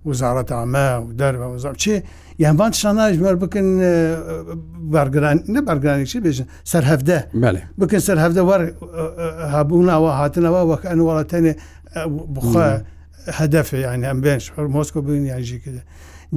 وزارەت 0.09 0.50
ئامە 0.53 0.88
و 1.03 1.11
دەرەوە 1.20 1.46
وزار 1.55 1.74
چێ 1.83 1.96
یانبان 2.42 2.72
شانناژمەر 2.81 3.35
بکن 3.42 3.66
بارگران 4.94 5.38
نە 5.55 5.61
بارگرانێکی 5.68 6.18
بێژن 6.27 6.46
سەر 6.72 6.85
هەفتە 6.90 7.18
بکن 7.81 7.98
سەر 8.09 8.18
هەفتە 8.24 8.40
وەر 8.50 8.62
هەبووناوە 9.55 10.11
هاتنەوە 10.20 10.61
وەک 10.70 10.83
ئەنوەڵەتەنێ 10.90 11.53
بخە 12.37 12.66
هەدەفێ 13.38 13.79
یان 13.87 14.03
ئەم 14.09 14.18
بێنش 14.24 14.44
هەرمۆسکۆ 14.57 14.98
بین 15.07 15.24
یانژی 15.33 15.59
کرد. 15.64 15.79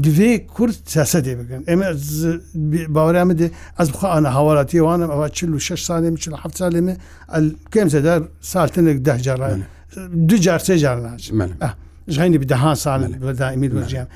دوێ 0.04 0.32
کورد 0.56 0.76
سیاسە 0.94 1.20
دێ 1.26 1.34
بگەن 1.42 1.62
ئێمە 1.70 1.88
باوەرامە 2.96 3.34
دێ 3.40 3.48
ئەس 3.80 3.88
بخ 3.94 4.02
ئەە 4.14 4.30
هاوڵاتیوانم 4.38 5.10
ئەوە 5.14 5.28
چ 5.36 5.40
و 5.56 5.60
شش 5.68 5.82
سالێ 5.88 6.08
چ 6.24 6.26
ه 6.44 6.46
سالێمە 6.62 6.96
کەم 7.74 7.88
زەدار 7.94 8.22
ساتنێک 8.52 8.98
دەهجارانە. 9.08 9.68
دو 10.28 10.38
جار 10.46 10.60
سێ 10.60 10.76
جار 10.84 10.98
ناچ 11.00 11.32
ژینی 12.16 12.38
بدەها 12.44 12.74
ساڵ 12.84 13.02
بە 13.26 13.32
دائمی 13.42 13.68
دۆژیان 13.74 14.08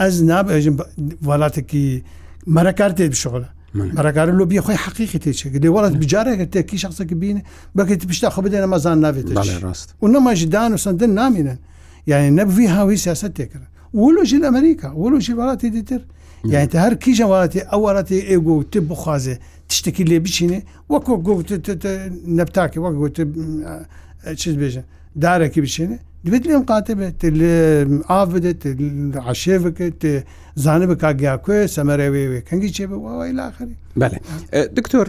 ئەس 0.00 0.14
نابێژم 0.30 0.76
وڵاتێکی 1.28 1.84
مەرەکار 2.56 2.90
تێ 2.98 3.04
بشغلە 3.14 3.48
مەرەکار 3.98 4.26
لۆ 4.38 4.44
بی 4.50 4.58
خۆی 4.64 4.76
حقیقی 4.84 5.18
تێچێک 5.24 5.52
دێ 5.62 5.68
وڵات 5.76 5.94
بجارێکە 6.02 6.46
تێکی 6.52 6.78
شخصێکی 6.84 7.14
بینێ 7.22 7.42
بکەیت 7.76 8.02
پشتا 8.10 8.28
خۆ 8.34 8.40
بدێنە 8.46 8.68
مەزان 8.72 8.96
ناوێت 9.04 9.26
ڕاست 9.64 9.88
و 10.04 10.06
نەماژی 10.12 10.46
دان 10.54 10.70
و 10.74 10.78
سندن 10.84 11.10
نامینن 11.20 11.58
یعنی 12.10 12.28
نەبوی 12.38 12.66
هاوی 12.74 12.96
سیاست 13.04 13.32
تێکرا 13.38 13.66
ولۆژی 14.02 14.38
لە 14.42 14.48
ئەمریکا 14.50 14.88
ولۆژی 15.02 15.32
وڵاتی 15.40 15.68
دیتر 15.76 16.00
یعنی 16.52 16.66
هەر 16.84 16.94
کیژە 17.04 17.24
وڵاتی 17.32 17.60
ئەو 17.70 17.78
وڵاتی 17.86 18.16
ئێگو 18.30 18.52
و 18.60 18.62
تێ 18.72 18.80
بخوازێ 18.90 19.34
تشتێکی 19.70 20.04
لێ 20.10 20.16
بچینێ 20.24 20.60
وەکو 20.92 21.12
گوت 21.26 21.48
نەپتاکی 22.38 22.78
وەک 22.84 22.94
گوت 23.00 23.16
چیز 24.42 24.54
بێژە 24.62 24.82
دارێکی 25.24 25.60
بچێنێ 25.64 25.98
دەبێت 26.26 26.44
لێم 26.48 26.64
قاتە 26.70 26.92
بێت 26.98 27.20
ئاف 28.10 28.28
بدێت 28.34 28.62
عشێ 29.30 29.56
بکەیت 29.64 30.02
زانە 30.64 30.86
بە 30.90 30.94
کاگیاکوێ 31.02 31.58
سەمەرەوێوێ 31.74 32.40
کەنگی 32.48 32.70
چێ 32.76 32.84
بە 32.90 32.96
وای 33.04 33.32
لاخری 33.38 33.76
بەێ 34.00 34.18
دکتۆر 34.78 35.06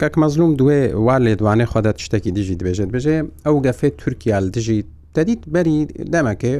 کەک 0.00 0.14
مەزلوم 0.22 0.52
دوێ 0.60 0.82
وا 1.06 1.16
لێ 1.24 1.34
دوانێ 1.40 1.66
خۆدات 1.72 1.96
شتێکی 2.04 2.30
دژی 2.36 2.56
دەبێژێت 2.60 2.90
بژێ 2.94 3.16
ئەو 3.46 3.56
گەفێت 3.66 3.94
تورکیال 4.02 4.44
دژی 4.56 4.80
دەدیت 5.16 5.42
بەری 5.54 5.78
دەمەکێ 6.12 6.54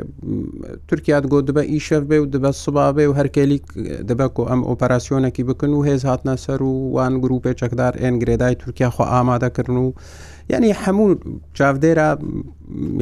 تورکیات 0.89 1.25
گۆ 1.33 1.39
دبە 1.49 1.63
ئیشەف 1.73 2.03
بێ 2.11 2.19
و 2.23 2.27
دبە 2.35 2.51
سوبابێ 2.65 3.05
و 3.09 3.13
هەرکێلیک 3.19 3.65
دەبک 4.09 4.35
و 4.39 4.43
ئەم 4.51 4.61
ئۆپەراسیۆنێکی 4.69 5.43
بکن 5.51 5.71
و 5.75 5.81
هێز 5.89 6.03
هاتنە 6.11 6.35
سەر 6.45 6.61
و 6.69 6.73
وان 6.97 7.15
گروپێ 7.23 7.53
چەکدار 7.61 7.93
ئێن 8.03 8.15
گرێدای 8.23 8.55
تورکیا 8.63 8.89
خۆ 8.97 9.03
ئامادەکردن 9.13 9.77
و 9.85 9.89
یعنی 10.51 10.73
هەموو 10.75 11.15
چاودێرە 11.59 12.23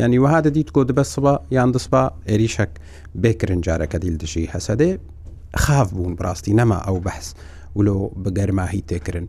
ینی 0.03 0.19
وهادە 0.19 0.47
دیت 0.55 0.71
کۆ 0.75 0.81
دەبە 0.89 1.05
سوە 1.15 1.33
یان 1.51 1.71
دەسبا 1.75 2.03
عێریشک 2.29 2.71
بێکرن 3.23 3.61
جارەکە 3.67 3.97
دیل 4.03 4.17
دژی 4.23 4.51
هەسەدێ 4.55 4.91
خاف 5.65 5.89
بوون 5.95 6.15
بڕاستی 6.19 6.53
نەما 6.61 6.79
ئەو 6.87 6.97
بەحس 7.07 7.29
ولۆ 7.77 7.97
بگەرماهی 8.25 8.83
تێکردن. 8.91 9.27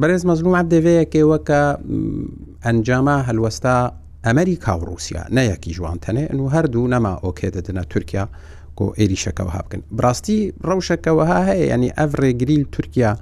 بەرز 0.00 0.22
مەزلومات 0.30 0.66
دەوەیەکێ 0.74 1.22
وەکە 1.30 1.62
ئەنجامە 2.66 3.16
هەلوەستا 3.28 3.76
ئەمریکا 4.26 4.72
و 4.78 4.84
رووسیا 4.88 5.22
نەیەکی 5.36 5.70
جوانتەنێ 5.76 6.24
ئەن 6.30 6.38
و 6.44 6.48
هەردوو 6.54 6.86
نەما 6.94 7.12
ئۆکێ 7.24 7.48
دەدنە 7.56 7.82
تورکیا 7.92 8.24
کۆ 8.78 8.86
عێریشەکەەوە 8.98 9.52
هابکن. 9.56 9.82
بڕاستی 9.98 10.38
ڕەوشەکەەوە 10.68 11.24
هەیە 11.34 11.54
ینی 11.72 11.90
ئەڤڕێگریل 11.98 12.64
تورکیا 12.74 13.12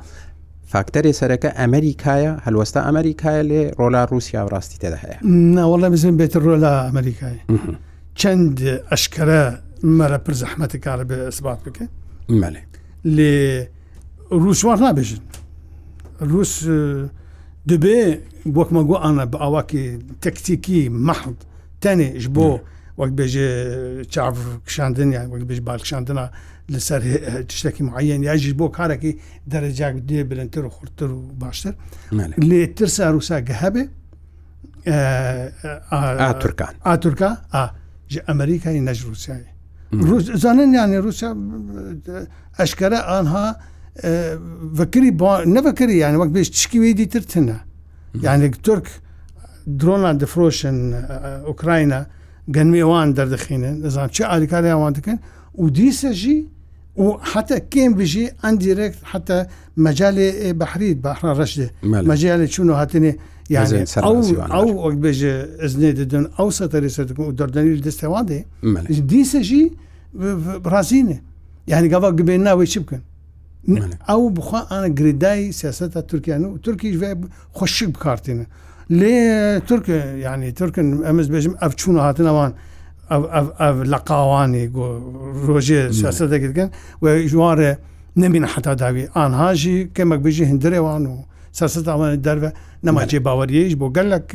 فاکتەری 0.75 1.13
سەرەکە 1.19 1.51
ئەمریکایە 1.61 2.33
هەلوەستا 2.47 2.81
ئەمریکایە 2.89 3.43
لێ 3.51 3.63
ڕۆلا 3.81 4.03
رووسیا 4.11 4.41
ڕاستی 4.53 4.79
تێدا 4.83 4.99
هەیە 5.05 5.17
ناوەڵە 5.57 5.89
بزن 5.95 6.15
بێت 6.21 6.35
ڕۆلا 6.47 6.75
ئەمریکای 6.89 7.37
چەند 8.21 8.57
ئەشکرە 8.91 9.43
مەرە 9.99 10.19
پر 10.25 10.35
زەحمەتی 10.41 10.79
کارە 10.85 11.05
بێ 11.11 11.19
سبات 11.39 11.59
بکە 11.65 11.87
مەلێ 12.41 12.63
لێ 13.17 13.35
رووسوار 14.43 14.79
نابێژن 14.85 15.23
رووس 16.31 16.53
دەبێ 17.71 18.01
وەکمەگو 18.59 18.95
ئاە 19.03 19.25
بە 19.33 19.37
ئاواکی 19.43 19.85
تەکتیکی 20.25 20.81
مەحد 21.07 21.39
تەنێ 21.83 22.09
ژ 22.23 22.25
بۆ 22.37 22.49
وەک 23.01 23.11
بێژێ 23.19 23.51
چاو 24.15 24.35
کشاندن 24.67 25.09
یا 25.17 25.23
وەک 25.33 25.43
بێژ 25.49 25.61
بالکشاندنە 25.69 26.27
لەسەر 26.73 27.03
تشتێکی 27.49 27.83
معەن 27.89 28.21
یاژی 28.29 28.53
بۆ 28.59 28.67
کارێکی 28.79 29.13
دەرەجاک 29.53 29.97
دێ 30.09 30.19
برنتر 30.31 30.65
و 30.65 30.69
خورتتر 30.77 31.11
و 31.13 31.21
باشتر 31.43 31.75
لێتر 32.49 32.89
ساروساگە 32.97 33.55
هەبێ 33.63 33.85
ئاتورکان 36.21 36.75
ئاتورکا 36.87 37.31
ji 38.13 38.21
Amerîkayê 38.27 38.85
nej 38.87 39.01
Rusyayê. 39.11 39.49
Zanin 40.39 40.73
yani 40.73 41.03
Rusya 41.03 41.35
eşkere 42.59 42.99
anha 42.99 43.61
vekirî 44.79 45.11
ne 45.55 45.65
vekirî 45.65 45.97
yani 45.97 46.17
wek 46.25 46.31
bêj 46.37 46.51
tişkî 46.53 46.79
wê 46.79 46.97
dîtir 46.97 47.23
tune. 47.23 47.57
Yani 48.21 48.51
Türk 48.63 48.89
drona 49.81 50.21
difroşin 50.21 50.95
Ukrayna 51.49 52.07
genmê 52.51 52.81
wan 52.81 53.17
derdixînin 53.17 53.89
zan 53.89 54.09
çi 54.09 54.27
alîkariya 54.27 54.75
wan 54.77 54.95
dikin 54.95 55.21
û 55.59 55.75
dîse 55.75 56.13
jî 56.15 56.47
و 57.03 57.07
حتى 57.33 57.61
كين 57.61 57.95
بيجي 57.95 58.31
انديريكت 58.45 58.95
حتى 59.05 59.47
مجال 59.77 60.17
بحري 60.55 60.95
بحر 60.95 61.39
رشدة 61.41 61.71
مجال 61.83 62.53
شنو 62.53 62.73
هاتني 62.75 63.19
يعني 63.51 63.85
او 63.97 64.21
او 64.55 64.91
بيجي 64.97 65.31
ازني 65.65 65.93
ددن 65.93 66.29
او 66.39 66.51
ستري 66.51 66.89
ستكون 66.89 67.35
دردني 67.35 67.77
دستوادي 67.77 68.47
دي 69.11 69.25
سجي 69.25 69.73
برازينه 70.15 71.19
يعني 71.69 71.95
قبل 71.95 72.07
قبلنا 72.07 72.53
ويش 72.53 72.79
بكن 72.79 73.01
ئەو 74.09 74.13
بخوا 74.29 74.61
ئاە 74.71 74.89
گریدای 74.99 75.53
سیاستە 75.53 76.01
تورکیان 76.11 76.45
و 76.45 76.57
تورکیش 76.65 76.97
خۆشی 77.59 77.85
بکارتینە 77.95 78.45
لێ 78.91 79.13
تورک 79.69 79.87
ینی 80.25 80.51
تورکن 80.59 80.87
ئەمەز 81.09 81.27
بێژم 81.35 81.55
ئەف 81.63 81.73
چوون 81.81 81.97
هاتنەوان 82.07 82.53
لە 83.93 83.99
قاوانی 84.07 84.67
ڕۆژێ 85.49 85.83
سیاست 85.99 86.27
دەگرگەن 86.33 86.69
و 87.03 87.19
ژوارێ 87.33 87.73
نمینە 88.17 88.49
حتا 88.55 88.75
داوی 88.75 89.09
ئاهاژی 89.17 89.91
کەمەک 89.97 90.21
بژی 90.27 90.45
هندرێوان 90.51 91.05
و 91.07 91.17
سیاست 91.53 91.85
ئەوانە 91.85 92.17
دەروە 92.27 92.53
نەماچێ 92.87 93.21
باوەریش 93.27 93.73
بۆ 93.81 93.87
گەلک 93.97 94.29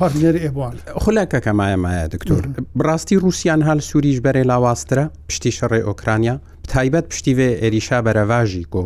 پارتنێر 0.00 0.36
ئێوان 0.44 0.74
خولەکە 1.04 1.38
کەمایە 1.46 1.76
مایە 1.84 2.08
دکتۆر 2.14 2.42
بڕاستی 2.78 3.16
رووسان 3.24 3.62
هەل 3.62 3.78
سووریش 3.80 4.18
بەرێ 4.24 4.42
لاوااسترە 4.50 5.04
پشتی 5.28 5.50
شەڕێ 5.58 5.80
ئۆکرانیا 5.88 6.40
تایبەت 6.68 7.06
پشتی 7.12 7.34
وێ 7.38 7.48
ئێریشا 7.62 7.98
بەرەواژی 8.06 8.64
کۆ 8.72 8.84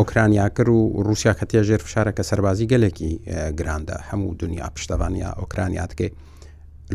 ئۆکرانیا 0.00 0.48
کرد 0.56 0.68
و 0.68 1.02
رووسیا 1.06 1.32
کە 1.38 1.44
تێژێر 1.50 1.80
فشارەکە 1.86 2.22
سەربازی 2.30 2.66
گەلێکی 2.72 3.10
گراندا 3.58 3.96
هەموو 4.10 4.34
دنیا 4.42 4.66
پشتەوانیا 4.76 5.30
ئۆکرانیاتکێ 5.40 6.08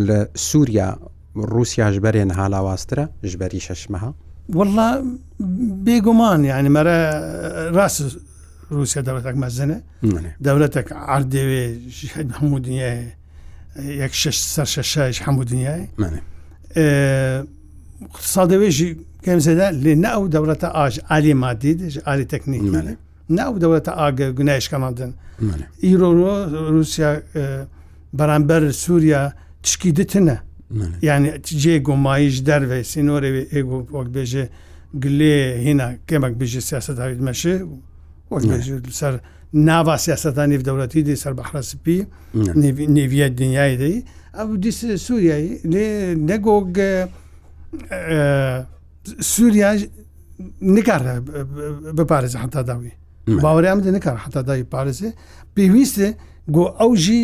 لە 0.08 0.18
سووریا 0.48 0.89
رووسیا 1.52 1.88
ژبەرێن 1.96 2.30
هالاواسترە 2.39 3.06
ژبەری 3.32 3.60
شەشمەها 3.67 4.12
وەڵا 4.58 4.89
بێگومان 5.86 6.39
یعنی 6.52 6.69
مەرە 6.78 6.98
ڕاست 7.76 8.00
رووسیا 8.76 9.02
دەوڵەتێک 9.08 9.36
مەزنە 9.43 9.80
دەولەتێک 10.48 10.88
ئاردێوێ 11.10 11.65
هەموو 12.38 12.60
دنیای 12.65 13.00
یەک 14.04 14.13
شش 14.22 14.38
سەر 14.56 14.67
شەشش 14.76 15.17
هەموو 15.26 15.43
دنیای 15.52 15.82
اقتصادەوێژی 18.13 18.89
کەمزێدا 19.26 19.67
لێ 19.84 19.93
نە 20.04 20.10
ئەو 20.15 20.26
دەوڵەتە 20.36 20.67
ئاژ 20.78 20.93
عالی 21.12 21.34
مادیدش 21.43 21.96
عالی 22.10 22.26
تەکنیکمانە 22.34 22.93
ناو 23.38 23.52
دەوڵەتە 23.63 23.91
ئاگە 24.00 24.28
گونایشکەماندن 24.38 25.12
ئیرۆ 25.84 26.10
رووسیا 26.76 27.12
بەرامبەر 28.17 28.62
سووریا 28.84 29.22
تشکی 29.63 29.91
دتنە 29.98 30.36
یعنی 31.08 31.30
جێ 31.62 31.76
گۆمایش 31.88 32.36
دەروێ 32.48 32.80
سینۆرێ 32.92 33.30
ئێگو 33.54 33.78
وەک 33.96 34.08
بێژێ 34.16 34.46
گلێ 35.04 35.36
هێنا 35.66 35.88
کێمەک 36.10 36.34
بژێ 36.40 36.62
سیاست 36.70 36.98
هاویت 37.02 37.20
مەشێ 37.28 37.56
سەر 39.02 39.14
ناوا 39.70 39.96
سیاستان 40.06 40.46
نێف 40.54 40.62
دەوڵەتی 40.68 41.02
دی 41.08 41.16
سەر 41.24 41.34
بەحرەسپی 41.40 41.98
نێویە 42.96 43.28
دنیای 43.42 43.74
دەی 43.82 43.96
ئەو 44.38 44.48
دیس 44.64 44.80
سووریایی 45.06 45.50
لێ 45.74 45.86
نەگۆگ 46.32 46.76
سووریا 49.34 49.70
نکار 50.76 51.02
بپارێز 51.98 52.34
حتا 52.44 52.62
داوی 52.70 52.94
باوەریان 53.44 53.80
دی 53.86 53.92
نکار 53.98 54.18
حتا 54.26 54.42
داوی 54.48 54.66
پارێزێ 54.74 55.10
پێویستە 55.56 56.10
گۆ 56.56 56.64
ئەو 56.80 56.92
ژی 57.04 57.22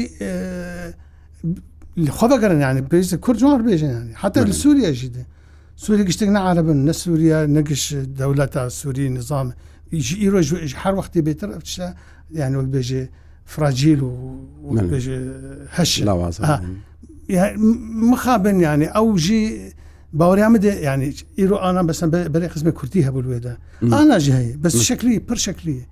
خۆ 1.97 2.25
بەگەرن 2.32 2.60
یانی 2.65 2.82
پێویستە 2.91 3.17
کوردجار 3.25 3.62
بێژێنانی 3.67 4.13
حتا 4.21 4.39
لە 4.49 4.54
سووریەژی 4.62 5.10
دێ 5.15 5.23
سووری 5.84 6.04
گشتێک 6.10 6.30
نەعاەبن 6.36 6.80
نە 6.89 6.93
سووریا 7.02 7.39
نەگەش 7.58 7.84
دەولەتە 8.19 8.62
سووری 8.80 9.06
نظام 9.19 9.47
ئیرۆژ 10.23 10.47
هەر 10.84 10.93
وەختی 10.99 11.21
بێتتر 11.28 11.49
ئەفشە 11.56 11.88
یان 12.41 12.54
وەک 12.60 12.67
بێژێ 12.75 13.04
فراجیل 13.52 14.02
و 14.08 14.12
هەش 15.78 15.91
لاوازە 16.10 16.41
مخابن 18.12 18.58
ینی 18.67 18.88
ئەو 18.95 19.08
ژی 19.25 19.41
باوریامە 20.19 20.60
دێ 20.63 20.71
ینی 20.88 21.10
ئیرۆ 21.39 21.58
ئاان 21.63 21.78
بەسم 21.89 22.10
بەری 22.34 22.47
خزمە 22.54 22.71
کورتی 22.80 23.02
هەبولێدا 23.08 23.54
ئاناژی 23.93 24.34
هەیە 24.39 24.54
بەس 24.63 24.75
شکلی 24.89 25.15
پر 25.28 25.38
شکلیە 25.45 25.86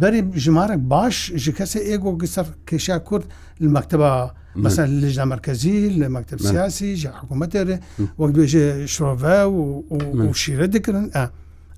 بەری 0.00 0.20
ژمارەك 0.44 0.80
باش 0.92 1.18
ji 1.44 1.52
kesê 1.58 1.78
êgo 1.94 2.18
gi 2.20 2.26
ser 2.34 2.46
kêşa 2.66 3.04
Kurd 3.04 3.24
li 3.60 3.68
mekteba 3.68 4.34
mesela 4.54 4.88
li 5.00 5.10
jna 5.12 5.24
merkezî 5.24 5.74
li 6.00 6.08
mekteb 6.08 6.40
siyasî 6.40 6.96
ji 6.96 7.08
hikûmetê 7.08 7.66
re 7.68 7.80
wek 8.18 8.36
dê 8.36 8.46
ji 8.46 8.58
şrove 8.88 9.38
û 9.48 10.34
şîre 10.34 10.72
dikirin 10.72 11.12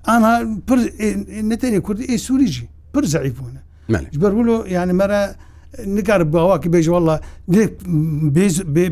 Ana 0.07 0.33
pir 0.67 0.77
netê 1.49 1.81
Kurd 1.81 1.99
ê 1.99 2.17
Sûî 2.17 2.47
jî 2.47 2.67
pir 2.93 3.03
zeîf 3.03 3.35
bûne 3.39 3.61
ji 4.13 4.21
ber 4.21 4.31
wilo 4.31 4.65
yani 4.69 4.93
mere 4.93 5.35
nikar 5.85 6.33
bawa 6.33 6.59
ki 6.61 6.69
bêj 6.69 6.83
wala 6.83 7.21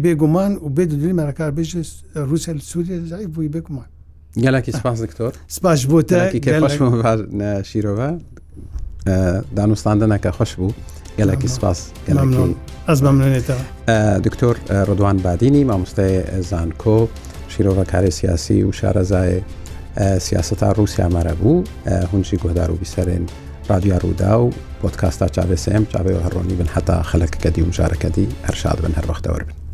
bêguman 0.06 0.52
û 0.58 0.76
bê 0.78 0.90
dilî 0.92 1.14
merekar 1.14 1.50
bêj 1.52 1.70
Rusya 2.16 2.54
li 2.54 2.62
Sûriye 2.62 3.02
zeîf 3.06 3.30
bûî 3.38 3.50
bêguman. 3.56 3.88
Gelekî 4.38 4.72
spas 4.72 5.02
diktor. 5.02 5.34
Spas 5.48 5.80
ji 5.80 5.92
bo 5.92 6.04
te 6.06 6.32
şîrove 7.66 8.14
دانوستاندنەکە 9.56 10.30
خۆش 10.42 10.52
بوو 10.58 10.72
گەلکی 11.20 11.48
سپاس 11.56 11.80
ئەس 12.90 13.00
بمێتەوە 13.06 13.64
دکتۆر 14.26 14.56
ڕدوان 14.90 15.18
بادینی 15.24 15.64
مامۆستای 15.70 16.42
زانکۆ 16.50 16.98
شیرۆڤەکاری 17.54 18.10
سیاسی 18.20 18.64
و 18.64 18.72
شارەزای 18.80 19.34
سیاستا 20.26 20.72
رووسیا 20.78 21.08
مەرە 21.16 21.34
بوو 21.42 21.64
هونجی 22.12 22.38
گۆدار 22.44 22.70
و 22.72 22.78
بیسەرێن 22.84 23.24
رادیا 23.70 23.98
ڕوودا 24.04 24.34
و 24.42 24.52
پۆتکاستا 24.84 25.28
چاوێسم 25.36 25.84
چاوێ 25.94 26.14
هەڕۆنی 26.26 26.56
بن 26.60 26.70
هەتا 26.76 26.98
خەلەکەکەدی 27.12 27.60
و 27.64 27.70
مژارەکەدی 27.72 28.28
هەرشاد 28.48 28.78
بن 28.84 28.94
هەروەختەوە 28.98 29.40
بن 29.44 29.69